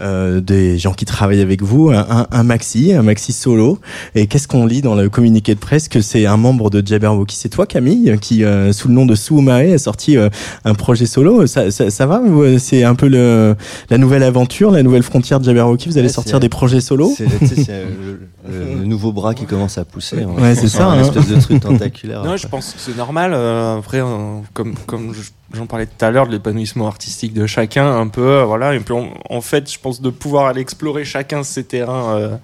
[0.00, 3.80] euh, des gens qui travaillent avec vous, un, maxi, un maxi solo.
[4.14, 7.34] Et qu'est-ce qu'on lit dans le communiqué de presse que c'est un membre de Jabberwocky
[7.34, 11.48] C'est toi Camille qui, sous le nom de Suumae, a sorti un projet solo.
[11.48, 12.22] Ça, ça, ça va
[12.58, 13.56] C'est un peu le,
[13.90, 15.88] la nouvelle aventure, la nouvelle frontière de Jabberwocky.
[15.88, 17.12] Vous allez Ouais, sortir des projets solo?
[17.16, 17.26] C'est
[18.48, 20.24] euh, le, nouveau bras qui commence à pousser.
[20.24, 21.02] Ouais, c'est ça, Un hein.
[21.02, 22.24] espèce de truc tentaculaire.
[22.24, 23.32] Non, je pense que c'est normal.
[23.34, 27.46] euh, après, euh, comme, comme je- j'en parlais tout à l'heure, de l'épanouissement artistique de
[27.46, 28.20] chacun, un peu.
[28.26, 28.74] euh, voilà.
[28.74, 32.38] Et puis, on- en fait, je pense de pouvoir aller explorer chacun ses terrains.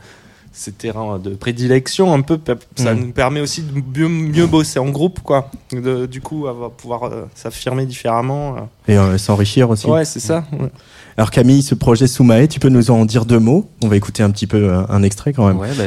[0.56, 2.98] Ses terrains de prédilection un peu pe- ça Mm.
[3.00, 7.02] nous permet aussi de mieux, mieux bosser en groupe quoi de, du coup va pouvoir
[7.04, 8.92] euh, s'affirmer différemment euh.
[8.92, 9.86] et euh, s'enrichir aussi.
[9.88, 10.70] ouais c'est ça ouais.
[11.16, 13.68] Alors Camille, ce projet Suumae, tu peux nous en dire deux mots?
[13.84, 15.58] On va écouter un petit peu euh, un extrait quand même.
[15.58, 15.84] Ouais, bah,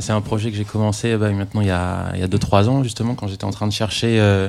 [0.00, 3.26] c'est un, projet que j'ai commencé bah, maintenant il y a 2-3 ans, justement, quand
[3.28, 4.48] j'étais en train de chercher euh,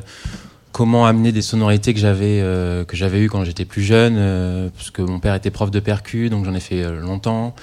[0.71, 4.69] comment amener des sonorités que j'avais euh, que j'avais eues quand j'étais plus jeune, euh,
[4.75, 7.55] parce que mon père était prof de percu, donc j'en ai fait euh, longtemps.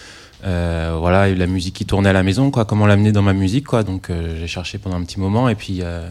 [0.44, 2.64] Euh, voilà, la musique qui tournait à la maison, quoi.
[2.64, 3.82] Comment l'amener dans ma musique, quoi.
[3.82, 6.08] Donc euh, j'ai cherché pendant un petit moment, et puis euh,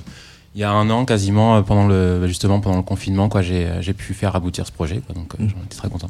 [0.56, 3.68] il y a un an quasiment, euh, pendant le justement pendant le confinement, quoi, j'ai
[3.82, 5.14] j'ai pu faire aboutir ce projet, quoi.
[5.14, 6.08] Donc euh, j'en étais très content.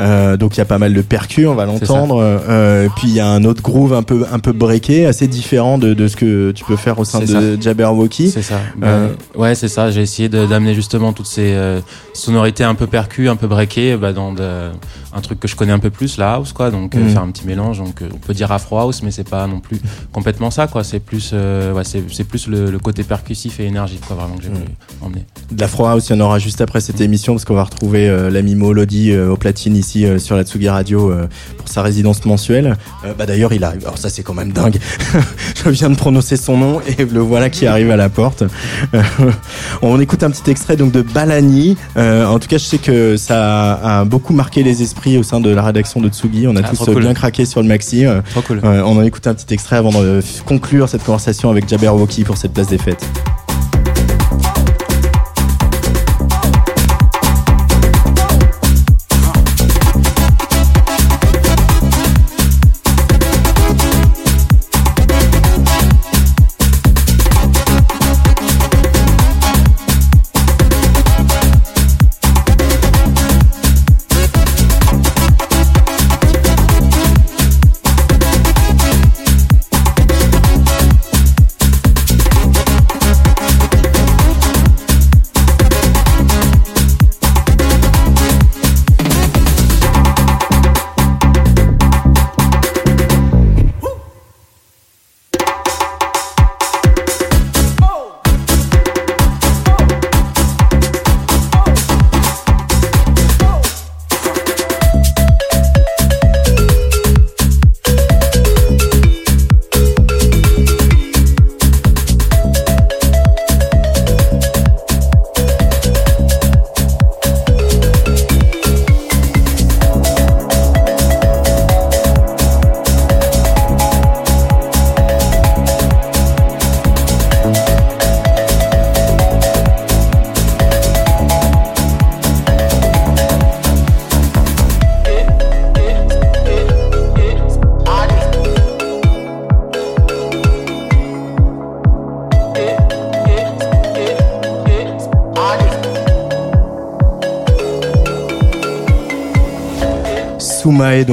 [0.00, 1.72] Euh, donc il y a pas mal de percus, on va ça.
[1.72, 2.18] l'entendre.
[2.20, 5.78] Euh, puis il y a un autre groove un peu un peu breaké, assez différent
[5.78, 8.30] de, de ce que tu peux faire au sein de Jabberwocky.
[8.30, 8.60] C'est ça.
[8.82, 9.90] Euh, Bah, ouais, c'est ça.
[9.92, 11.80] J'ai essayé d'amener justement toutes ces euh,
[12.12, 14.70] sonorités un peu percues, un peu breakées, bah, dans de-
[15.14, 16.70] un truc que je connais un peu plus, la house, quoi.
[16.72, 17.08] Donc euh, Mhm.
[17.10, 17.78] faire un petit mélange.
[17.78, 19.80] Donc euh, on peut dire afro house, mais c'est pas non plus
[20.12, 20.82] complètement ça, quoi.
[20.82, 24.36] C'est plus, euh, ouais, c'est c'est plus le, le côté percussif et énergique, quoi, vraiment
[24.36, 24.54] que j'ai Mhm.
[24.56, 24.66] voulu
[25.02, 25.24] emmener.
[25.52, 28.08] De l'Afro House, il y en aura juste après cette émission parce qu'on va retrouver
[28.08, 31.26] euh, l'ami Mo Lodi euh, au platine ici euh, sur la Tsugi Radio euh,
[31.58, 32.76] pour sa résidence mensuelle.
[33.18, 33.82] Bah d'ailleurs, il arrive.
[33.82, 34.78] Alors ça, c'est quand même dingue.
[35.64, 38.44] Je viens de prononcer son nom et le voilà qui arrive à la porte.
[39.82, 41.76] On écoute un petit extrait donc de Balani.
[41.96, 45.40] En tout cas, je sais que ça a, a beaucoup marqué les esprits au sein
[45.40, 46.46] de la rédaction de Tsugi.
[46.48, 47.00] On a Ah, tous cool.
[47.00, 48.04] bien craqué sur le maxi.
[48.32, 48.60] Trop cool.
[48.64, 52.52] on en écoute un petit extrait avant de conclure cette conversation avec Jabberwocky pour cette
[52.52, 53.06] place des fêtes.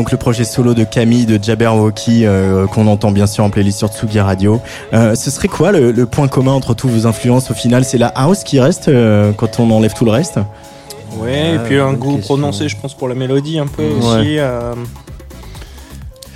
[0.04, 3.78] Donc le projet solo de Camille de Jabberwocky euh, qu'on entend bien sûr en playlist
[3.78, 4.60] sur Tsugi Radio.
[4.92, 7.86] Euh, ce serait quoi le, le point commun entre tous vos influences au final?
[7.86, 10.40] C'est la house qui reste euh, quand on enlève tout le reste?
[11.20, 12.36] Ouais, et Ah, puis un goût question.
[12.36, 13.94] prononcé, je pense, pour la mélodie un peu Ouais.
[14.20, 14.40] aussi.
[14.40, 14.74] euh,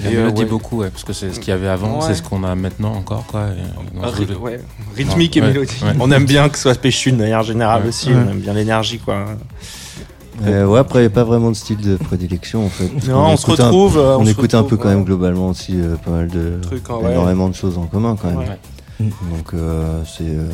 [0.02, 0.48] La Et, euh, mélodie ouais.
[0.48, 2.06] beaucoup, ouais, parce que c'est ce qu'il y avait avant, Ouais.
[2.08, 3.48] c'est ce qu'on a maintenant encore, quoi.
[3.50, 4.00] et,
[4.40, 4.60] ouais,
[4.96, 5.66] rythmique et ouais.
[6.00, 7.90] On aime bien que ce soit péchu de manière générale Ouais.
[7.90, 8.16] aussi, Ouais.
[8.26, 9.26] on aime bien l'énergie quoi.
[10.48, 12.86] Euh, ouais, après, il n'y a pas vraiment de style de prédilection en fait.
[13.08, 13.98] Non, qu'on on se écoute un- retrouve.
[13.98, 16.60] euh, on, se écoute un peu retrouve, quand même globalement aussi euh, pas mal de.
[16.62, 17.12] Trucs, hein, ouais.
[17.12, 18.38] énormément de choses en commun quand même.
[18.40, 18.60] Ouais.
[19.00, 20.24] Donc euh, c'est.
[20.24, 20.50] euh,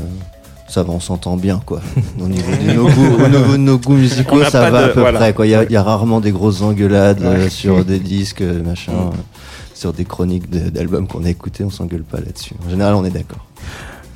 [0.68, 1.82] ça va, on s'entend bien quoi.
[2.20, 4.86] Au niveau de nos goûts, au niveau de nos goûts On musicaux, ça va de-
[4.86, 5.20] à peu voilà.
[5.20, 5.46] près quoi.
[5.46, 9.18] Il y, y a rarement des grosses engueulades euh, sur des disques, euh, machin, euh,
[9.76, 12.56] sur des chroniques d'albums qu'on a écoutés, on s'engueule pas là-dessus.
[12.66, 13.46] En général, on est d'accord.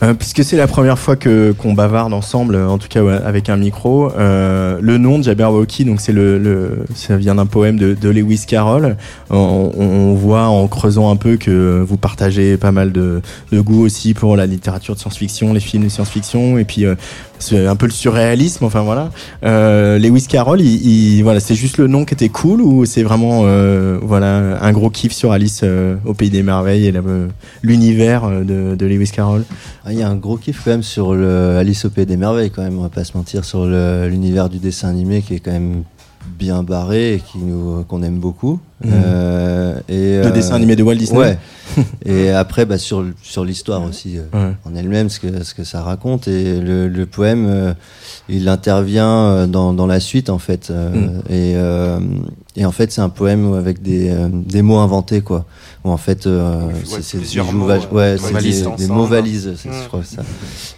[0.03, 3.17] Euh, puisque c'est la première fois que qu'on bavarde ensemble, euh, en tout cas ouais,
[3.25, 4.11] avec un micro.
[4.15, 8.09] euh, le nom de Jabberwocky, donc c'est le, le ça vient d'un poème de, de
[8.09, 8.95] Lewis Carroll.
[9.31, 13.21] On, on voit en creusant un peu que vous partagez pas mal de,
[13.51, 16.93] de goût aussi pour la littérature de science-fiction, les films de science-fiction, et puis euh,
[17.39, 18.65] c'est un peu le surréalisme.
[18.65, 19.11] Enfin voilà.
[19.43, 23.03] Euh, Lewis Carroll, il, il- voilà, c'est juste le nom qui était cool ou c'est
[23.03, 27.27] vraiment euh, voilà un gros kiff sur Alice euh, au pays des merveilles et euh,
[27.63, 29.43] l'univers euh, de, de Lewis Carroll?
[29.85, 32.17] Ah, Il y a un gros kiff quand même sur le Alice au Pays des
[32.17, 35.39] Merveilles quand même, on va pas se mentir, sur l'univers du dessin animé qui est
[35.39, 35.83] quand même
[36.37, 38.59] bien barré et qui nous qu'on aime beaucoup.
[38.83, 38.91] Mhm.
[38.93, 41.19] Euh, et, Le dessin animé de Walt Disney.
[41.19, 41.37] Ouais.
[42.05, 44.53] et après, bah, sur, sur l'histoire aussi, euh, Ouais.
[44.65, 46.27] en elle-même, ce que, ce que ça raconte.
[46.27, 47.73] Et le, le poème, euh,
[48.29, 50.69] il intervient euh, dans, dans la suite, en fait.
[50.69, 51.19] Euh, Mm.
[51.29, 51.99] et, euh,
[52.55, 55.45] et en fait, c'est un poème avec des, euh, des mots inventés, quoi.
[55.87, 59.69] Où en fait, euh, Ouais, c'est- ouais, des des, des mots valises, Mm.
[59.83, 60.21] je crois ça.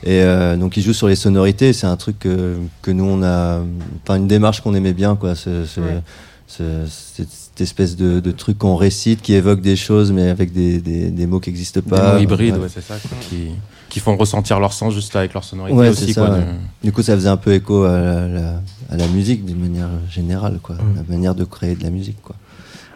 [0.04, 1.74] Et euh, donc, il joue sur les sonorités.
[1.74, 3.62] C'est un truc que, que nous, on a.
[4.04, 5.36] Enfin, une démarche qu'on aimait bien, quoi.
[5.36, 6.02] Ce, ce- Ouais.
[6.48, 7.28] ce- cette,
[7.60, 11.26] espèce de, de truc qu'on récite qui évoque des choses, mais avec des, des, des
[11.28, 12.14] mots qui n'existent Des pas.
[12.14, 12.62] mots hybrides, Ouais.
[12.62, 13.50] ouais, c'est ça, quoi, qui,
[13.90, 16.14] qui font ressentir leur sens juste avec leur sonorité Ouais, aussi.
[16.14, 16.44] quoi, de-.
[16.84, 19.90] Du coup, ça faisait un peu écho à la, la- à la musique d'une manière
[20.10, 20.76] générale, quoi.
[20.76, 20.96] Mm.
[20.96, 22.36] La manière de créer de la musique, quoi.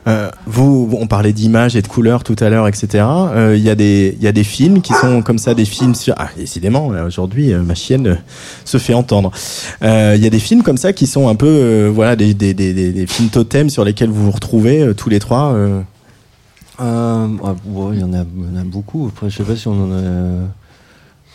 [0.05, 3.05] Euh, vous, on parlait d'images et de couleurs tout à l'heure, etc.
[3.07, 5.63] Euh, Il y a des, il y a des films qui sont comme ça, des
[5.65, 6.13] films sur.
[6.17, 8.15] Ah, décidément, là, aujourd'hui, euh, ma chienne euh,
[8.65, 9.31] se fait entendre.
[9.81, 12.33] Euh, Il y a des films comme ça qui sont un peu, euh, voilà, des,
[12.33, 15.53] des, des, des, des films totems sur lesquels vous vous retrouvez euh, tous les trois.
[15.53, 15.81] euh.
[16.81, 19.07] Euh, ah, ouais, il y en a, il y en a beaucoup.
[19.13, 19.95] Après, je sais pas si on en a.
[19.95, 20.45] euh,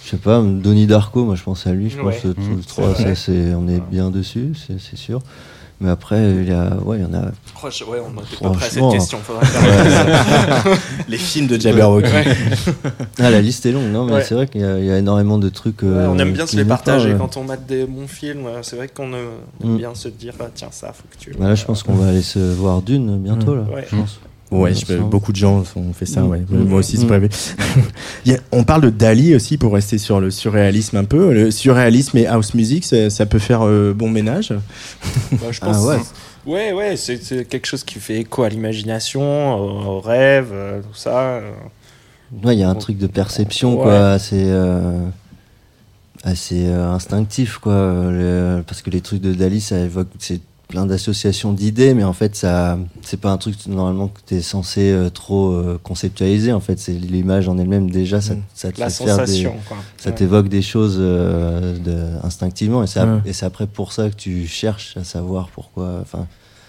[0.04, 2.02] Je sais pas, Donnie Darko, moi je pense à lui, je Ouais.
[2.12, 5.20] pense que tous Mmh, les trois, ça, c'est, on est bien dessus, c'est, c'est sûr.
[5.80, 7.26] Mais après, il y a, ouais, il y en a.
[7.26, 9.18] Ouais, on n'était pas prêt à cette question.
[9.18, 10.76] Faudrait faire
[11.08, 12.10] Les films de Jabberwocky.
[12.10, 12.24] Ouais.
[13.20, 14.24] Ah, la liste est longue, non, mais Ouais.
[14.24, 15.82] c'est vrai qu'il y a, il y a énormément de trucs.
[15.82, 18.44] Ouais, euh, on aime bien se les partager quand on mate des bons films.
[18.46, 19.28] ouais, C'est vrai qu'on euh,
[19.62, 19.76] aime Mm.
[19.76, 21.32] bien se dire ah, tiens, ça, faut que tu.
[21.38, 23.62] Bah là, je pense qu'on va aller se voir d'une bientôt, là.
[23.72, 23.86] Ouais.
[23.90, 24.18] Je pense.
[24.50, 26.28] Ouais, je- beaucoup de gens ont fait ça, Mm.
[26.30, 26.38] ouais.
[26.48, 26.64] Mm.
[26.68, 27.08] Moi aussi, c'est Mm.
[27.08, 27.28] prévu.
[28.52, 31.32] On parle de Dali aussi pour rester sur le surréalisme un peu.
[31.34, 34.52] Le surréalisme et house music, ça, ça peut faire euh, bon ménage.
[35.32, 35.98] Bah, je pense Ah ouais.
[36.46, 40.94] Ouais, ouais, c'est quelque chose qui fait écho à l'imagination, au, au rêve, euh, tout
[40.98, 41.18] ça.
[41.18, 41.50] euh.
[42.42, 43.82] Ouais, il y a un truc de perception, Ouais.
[43.82, 44.98] quoi, assez, euh,
[46.24, 47.72] assez instinctif, quoi.
[48.10, 52.12] Le- parce que les trucs de Dali, ça évoque c'est plein d'associations d'idées, mais en
[52.12, 56.52] fait, ça, c'est pas un truc normalement que tu es censé euh, trop euh, conceptualiser.
[56.52, 58.42] En fait, c'est l'image en elle-même déjà, ça, Mm.
[58.54, 59.78] ça te La fait faire des, quoi.
[59.96, 60.14] ça Ouais.
[60.14, 63.20] t'évoque des choses euh, de- instinctivement, et c'est Ouais.
[63.24, 66.00] et c'est après pour ça que tu cherches à savoir pourquoi.
[66.02, 66.26] Enfin,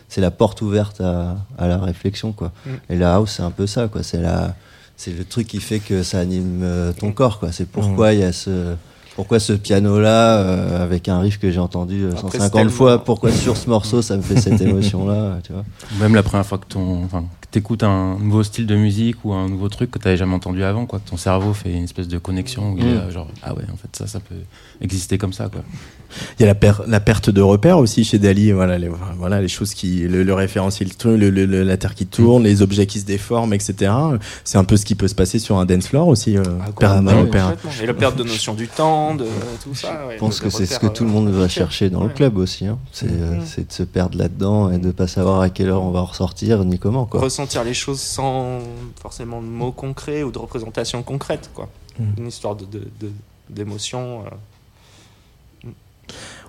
[0.07, 2.53] c'est la porte ouverte à, à la réflexion, quoi.
[2.65, 2.69] Mm.
[2.93, 4.01] Et la house, c'est un peu ça, quoi.
[4.01, 4.55] C'est la,
[4.95, 7.51] c'est le truc qui fait que ça anime euh, ton corps, quoi.
[7.51, 8.75] C'est pourquoi il y a ce,
[9.19, 12.69] pourquoi ce piano-là euh, avec un riff que j'ai entendu euh, Après, 150 c'est tellement-
[12.71, 13.03] fois.
[13.03, 15.65] Pourquoi sur ce morceau ça me fait cette émotion-là, tu vois?
[15.99, 19.49] Même la première fois que ton, enfin, t'écoutes un nouveau style de musique ou un
[19.49, 22.17] nouveau truc que t'avais jamais entendu avant, quoi, que ton cerveau fait une espèce de
[22.17, 22.95] connexion où il est Mm.
[22.95, 24.35] là, genre ah ouais, en fait ça, ça peut
[24.81, 25.61] exister comme ça, quoi.
[26.39, 28.51] Il y a la, per- la perte de repères aussi chez Dali.
[28.51, 32.07] Voilà, les, voilà, les choses qui, le, le référentiel, le, le- le- la terre qui
[32.07, 33.91] tourne, les objets qui se déforment, etc.
[34.43, 36.35] C'est un peu ce qui peut se passer sur un dance floor aussi.
[36.35, 36.71] Euh, Ah.
[37.03, 37.53] Complètement.
[37.83, 39.25] Et la perte de notion du temps, de
[39.63, 40.07] tout ça.
[40.07, 42.09] ouais, Je pense que c'est ce que tout le euh, monde va chercher dans le
[42.09, 42.65] club aussi.
[42.65, 42.79] hein.
[42.91, 43.41] C'est euh, Mhm.
[43.45, 46.63] c'est de se perdre là-dedans et de pas savoir à quelle heure on va ressortir
[46.65, 47.05] ni comment.
[47.05, 47.19] Quoi.
[47.39, 48.59] Ressentir les choses sans
[49.01, 51.69] forcément de mots concrets ou de représentations concrètes, quoi.
[51.97, 52.03] Mm.
[52.17, 52.67] Une histoire de,
[53.49, 54.25] d'émotion.
[54.25, 54.29] euh.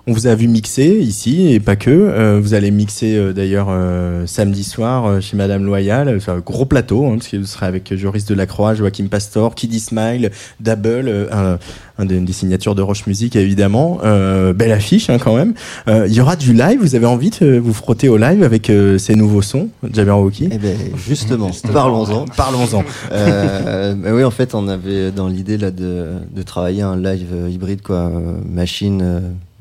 [0.07, 1.91] On vous a vu mixer ici et pas que.
[1.91, 6.11] Euh, vous allez mixer euh, d'ailleurs euh, samedi soir euh, chez Madame Loyal.
[6.17, 10.31] Enfin, gros plateau, hein, parce que vous serez avec Joris Delacroix, Joachim Pastor, Kiddy Smile,
[10.59, 11.59] Double, euh, un,
[11.99, 13.99] un des, une des signatures de Roche Music évidemment.
[14.03, 15.53] Euh, belle affiche hein, quand même.
[15.87, 16.79] Euh, Il y aura du live.
[16.81, 20.57] Vous avez envie de vous frotter au live avec euh, ces nouveaux sons, Jabberwocky Eh
[20.57, 22.25] ben justement, parlons-en.
[22.35, 22.83] Parlons-en.
[23.11, 27.27] Euh, mais oui, en fait, on avait dans l'idée là de, de travailler un live
[27.49, 28.11] hybride, quoi,
[28.49, 29.19] machine, euh,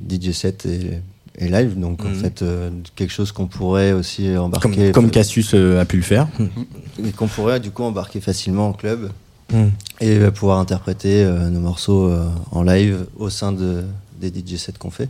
[0.08, 0.98] DJ set et,
[1.38, 1.78] et live.
[1.78, 2.14] Donc en Mhm.
[2.14, 6.02] fait, euh, quelque chose qu'on pourrait aussi Comme, embarquer, comme Cassius euh, a pu le
[6.02, 6.28] faire.
[7.04, 9.10] et qu'on pourrait du coup embarquer facilement en club
[9.52, 9.64] Mm.
[10.00, 13.82] et euh, pouvoir interpréter euh, nos morceaux euh, en live au sein de
[14.20, 15.08] des DJ sets qu'on fait.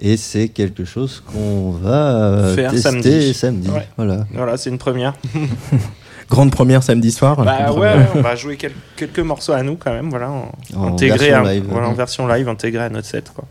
[0.00, 3.32] Et c'est quelque chose qu'on va Faire tester samedi.
[3.32, 3.70] samedi.
[3.70, 3.86] Ouais.
[3.96, 4.26] Voilà.
[4.34, 5.14] Voilà, c'est une première.
[6.28, 7.42] Grande première samedi soir.
[7.44, 11.34] Bah ouais, on va jouer quel- quelques morceaux à nous quand même, voilà, en, version
[11.44, 11.64] à- live.
[11.68, 11.96] voilà, en Mhm.
[11.96, 13.44] version live, intégré à notre set, quoi.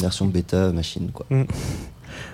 [0.00, 1.26] Version bêta machine quoi.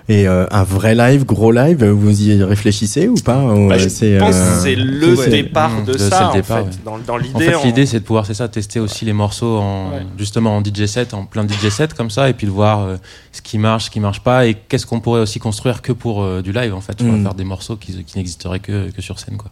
[0.09, 3.85] Et euh, un vrai live, gros live, vous y réfléchissez ou pas ou, Bah, je
[3.85, 6.25] euh, c'est, pense euh, que c'est le c'est- départ Mmh, de le- ça, c'est le
[6.29, 6.63] en départ, fait.
[6.63, 6.69] ouais.
[6.83, 9.13] Dans, dans En l'idée, fait, on- l'idée c'est de pouvoir c'est ça tester aussi les
[9.13, 10.05] morceaux en Ouais.
[10.17, 12.97] justement en DJ set, en plein DJ set comme ça, et puis de voir euh,
[13.31, 16.23] ce qui marche, ce qui marche pas, et qu'est-ce qu'on pourrait aussi construire que pour
[16.23, 17.23] euh, du live en fait, Mm.
[17.23, 19.51] faire des morceaux qui, qui n'existeraient que, que sur scène quoi.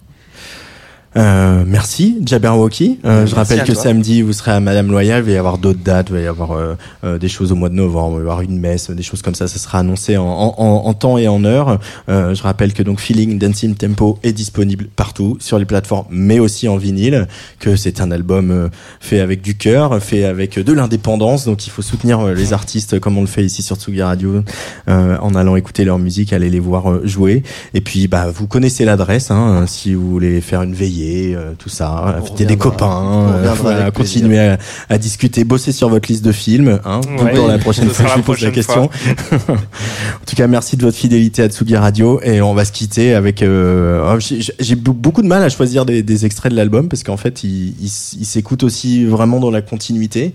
[1.18, 3.00] Euh, merci Jabberwocky.
[3.04, 3.82] Euh, je rappelle que toi.
[3.84, 5.22] samedi vous serez à Madame Loyal.
[5.24, 6.08] Il va y avoir d'autres dates.
[6.10, 8.18] Il va y avoir euh, euh, des choses au mois de novembre.
[8.18, 9.48] Il va y avoir une messe, des choses comme ça.
[9.48, 11.80] Ça sera annoncé en, en, en- temps et en heure.
[12.10, 16.40] Euh, je rappelle que donc Feeling Dancing Tempo est disponible partout sur les plateformes, mais
[16.40, 17.28] aussi en vinyle.
[17.60, 21.46] Que c'est un album euh, fait avec du cœur, fait avec de l'indépendance.
[21.46, 24.44] Donc il faut soutenir les artistes comme on le fait ici sur Tsugi Radio
[24.88, 27.44] euh, en allant écouter leur musique, aller les voir jouer.
[27.74, 31.70] Et puis, bah, vous connaissez l'adresse, hein, si vous voulez faire une veillée, euh, tout
[31.70, 34.58] ça, inviter des copains, euh, voilà, continuer à,
[34.90, 38.16] à discuter, bosser sur votre liste de films, hein, Ouais, pour la prochaine fois je
[38.16, 38.90] vous pose la question.
[39.50, 43.14] en tout cas, merci de votre fidélité à Tsugi Radio et on va se quitter
[43.14, 43.42] avec.
[43.42, 46.88] Euh, oh, j'ai j'ai be- beaucoup de mal à choisir des, des extraits de l'album
[46.90, 47.90] parce qu'en fait, il, il,
[48.26, 50.34] s'écoute aussi vraiment dans la continuité,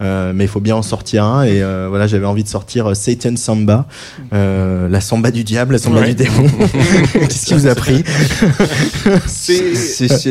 [0.00, 3.36] euh, mais il faut bien en sortir un et voilà, j'avais envie de sortir Satan
[3.36, 3.86] Samba,
[4.32, 6.08] la samba du diable, la samba Ouais.
[6.08, 6.46] du démon.
[7.12, 8.02] Qu'est-ce qui vous a pris
[9.26, 9.74] c'est-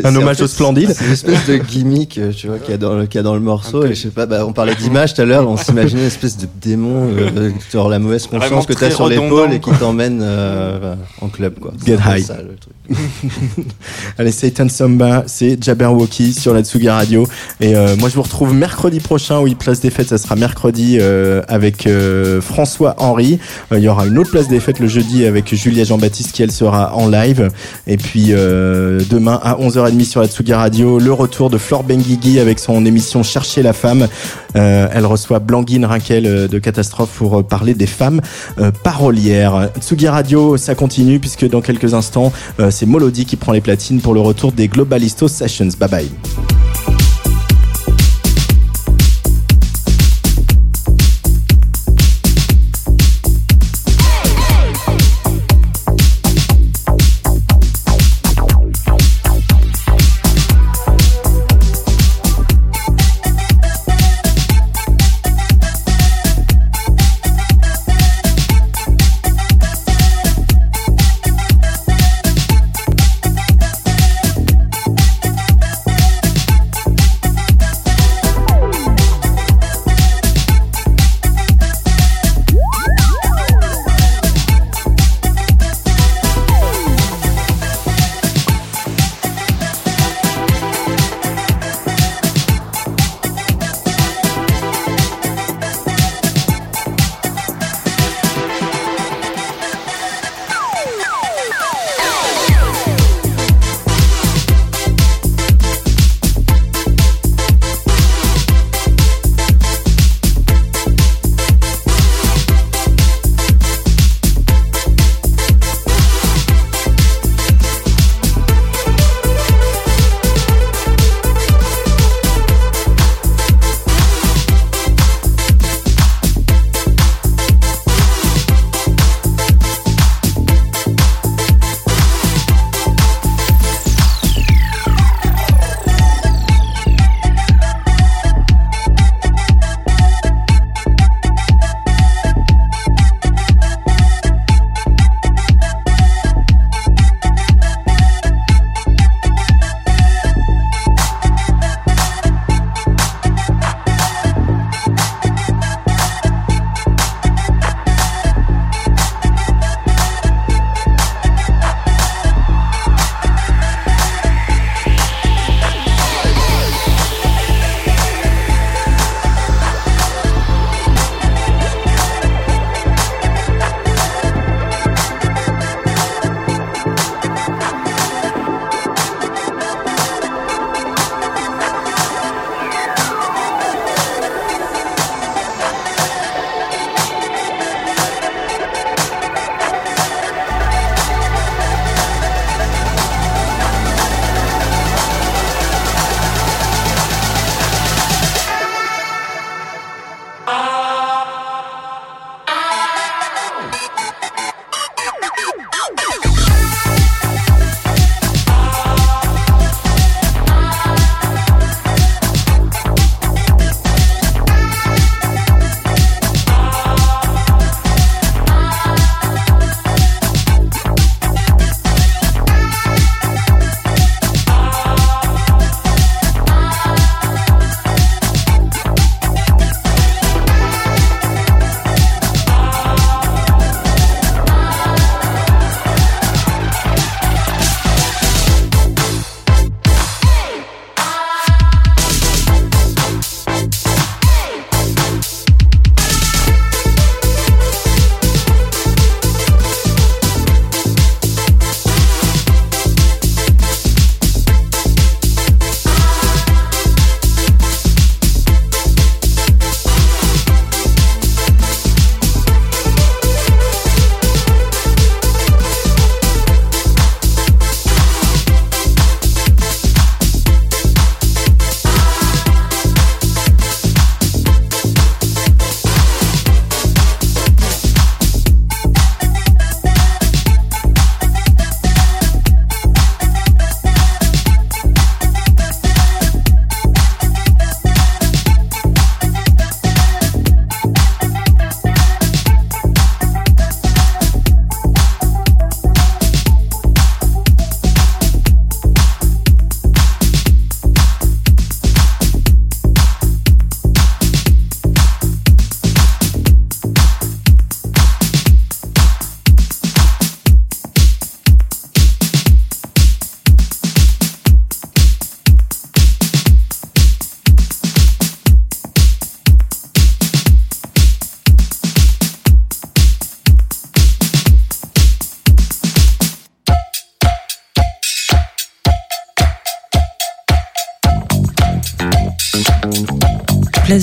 [0.04, 0.94] Un hommage au Splendide.
[0.94, 3.20] C'est une espèce de gimmick, euh, tu vois, qu'il y a dans le, qu'il y
[3.20, 3.86] a dans le morceau.
[3.86, 6.38] Et je sais pas, bah, on parlait d'image tout à l'heure, on s'imaginait une espèce
[6.38, 9.72] de démon, euh, genre la mauvaise conscience que tu as très sur l'épaule et qui
[9.72, 11.74] t'emmène euh, en club, quoi.
[11.86, 12.24] Get high.
[12.24, 12.74] ça, le truc.
[14.18, 17.28] Allez, Satan Samba, c'est Jabberwocky sur la Tsugi Radio.
[17.60, 19.40] Et euh, moi, je vous retrouve mercredi prochain.
[19.40, 23.40] Oui, place des fêtes, ça sera mercredi euh, avec euh, François Henry.
[23.72, 26.44] Euh, Il y aura une autre place des fêtes le jeudi avec Julia Jean-Baptiste qui,
[26.44, 27.50] elle, sera en live.
[27.88, 32.40] Et puis euh, demain à 11h30 sur la Tsugi Radio, le retour de Flore Benguigui
[32.40, 34.08] avec son émission Chercher la femme.
[34.58, 38.20] Euh, elle reçoit Blanguine Rinkel euh, de Catastrophe pour euh, parler des femmes
[38.60, 39.70] euh, parolières.
[39.80, 42.34] Tsugi Radio, ça continue puisque dans quelques instants,
[42.70, 45.70] c'est Molody qui prend les platines pour le retour des Globalistos Sessions.
[45.80, 46.53] Bye bye.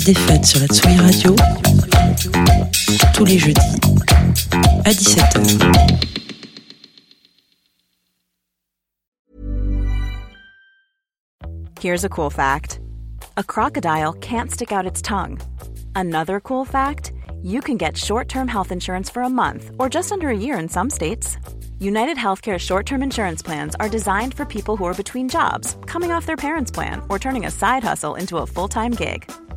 [0.01, 1.35] Place des Fêtes sur la Tsugi Radio,
[3.13, 3.61] tous les jeudis
[4.85, 6.07] à 17h.
[11.79, 12.79] Here's a cool fact
[13.37, 15.39] a crocodile can't stick out its tongue.
[15.95, 17.11] Another cool fact
[17.43, 20.57] you can get short term health insurance for a month or just under a year
[20.57, 21.37] in some states.
[21.79, 26.11] United Healthcare short term insurance plans are designed for people who are between jobs, coming
[26.11, 29.29] off their parents' plan, or turning a side hustle into a full time gig.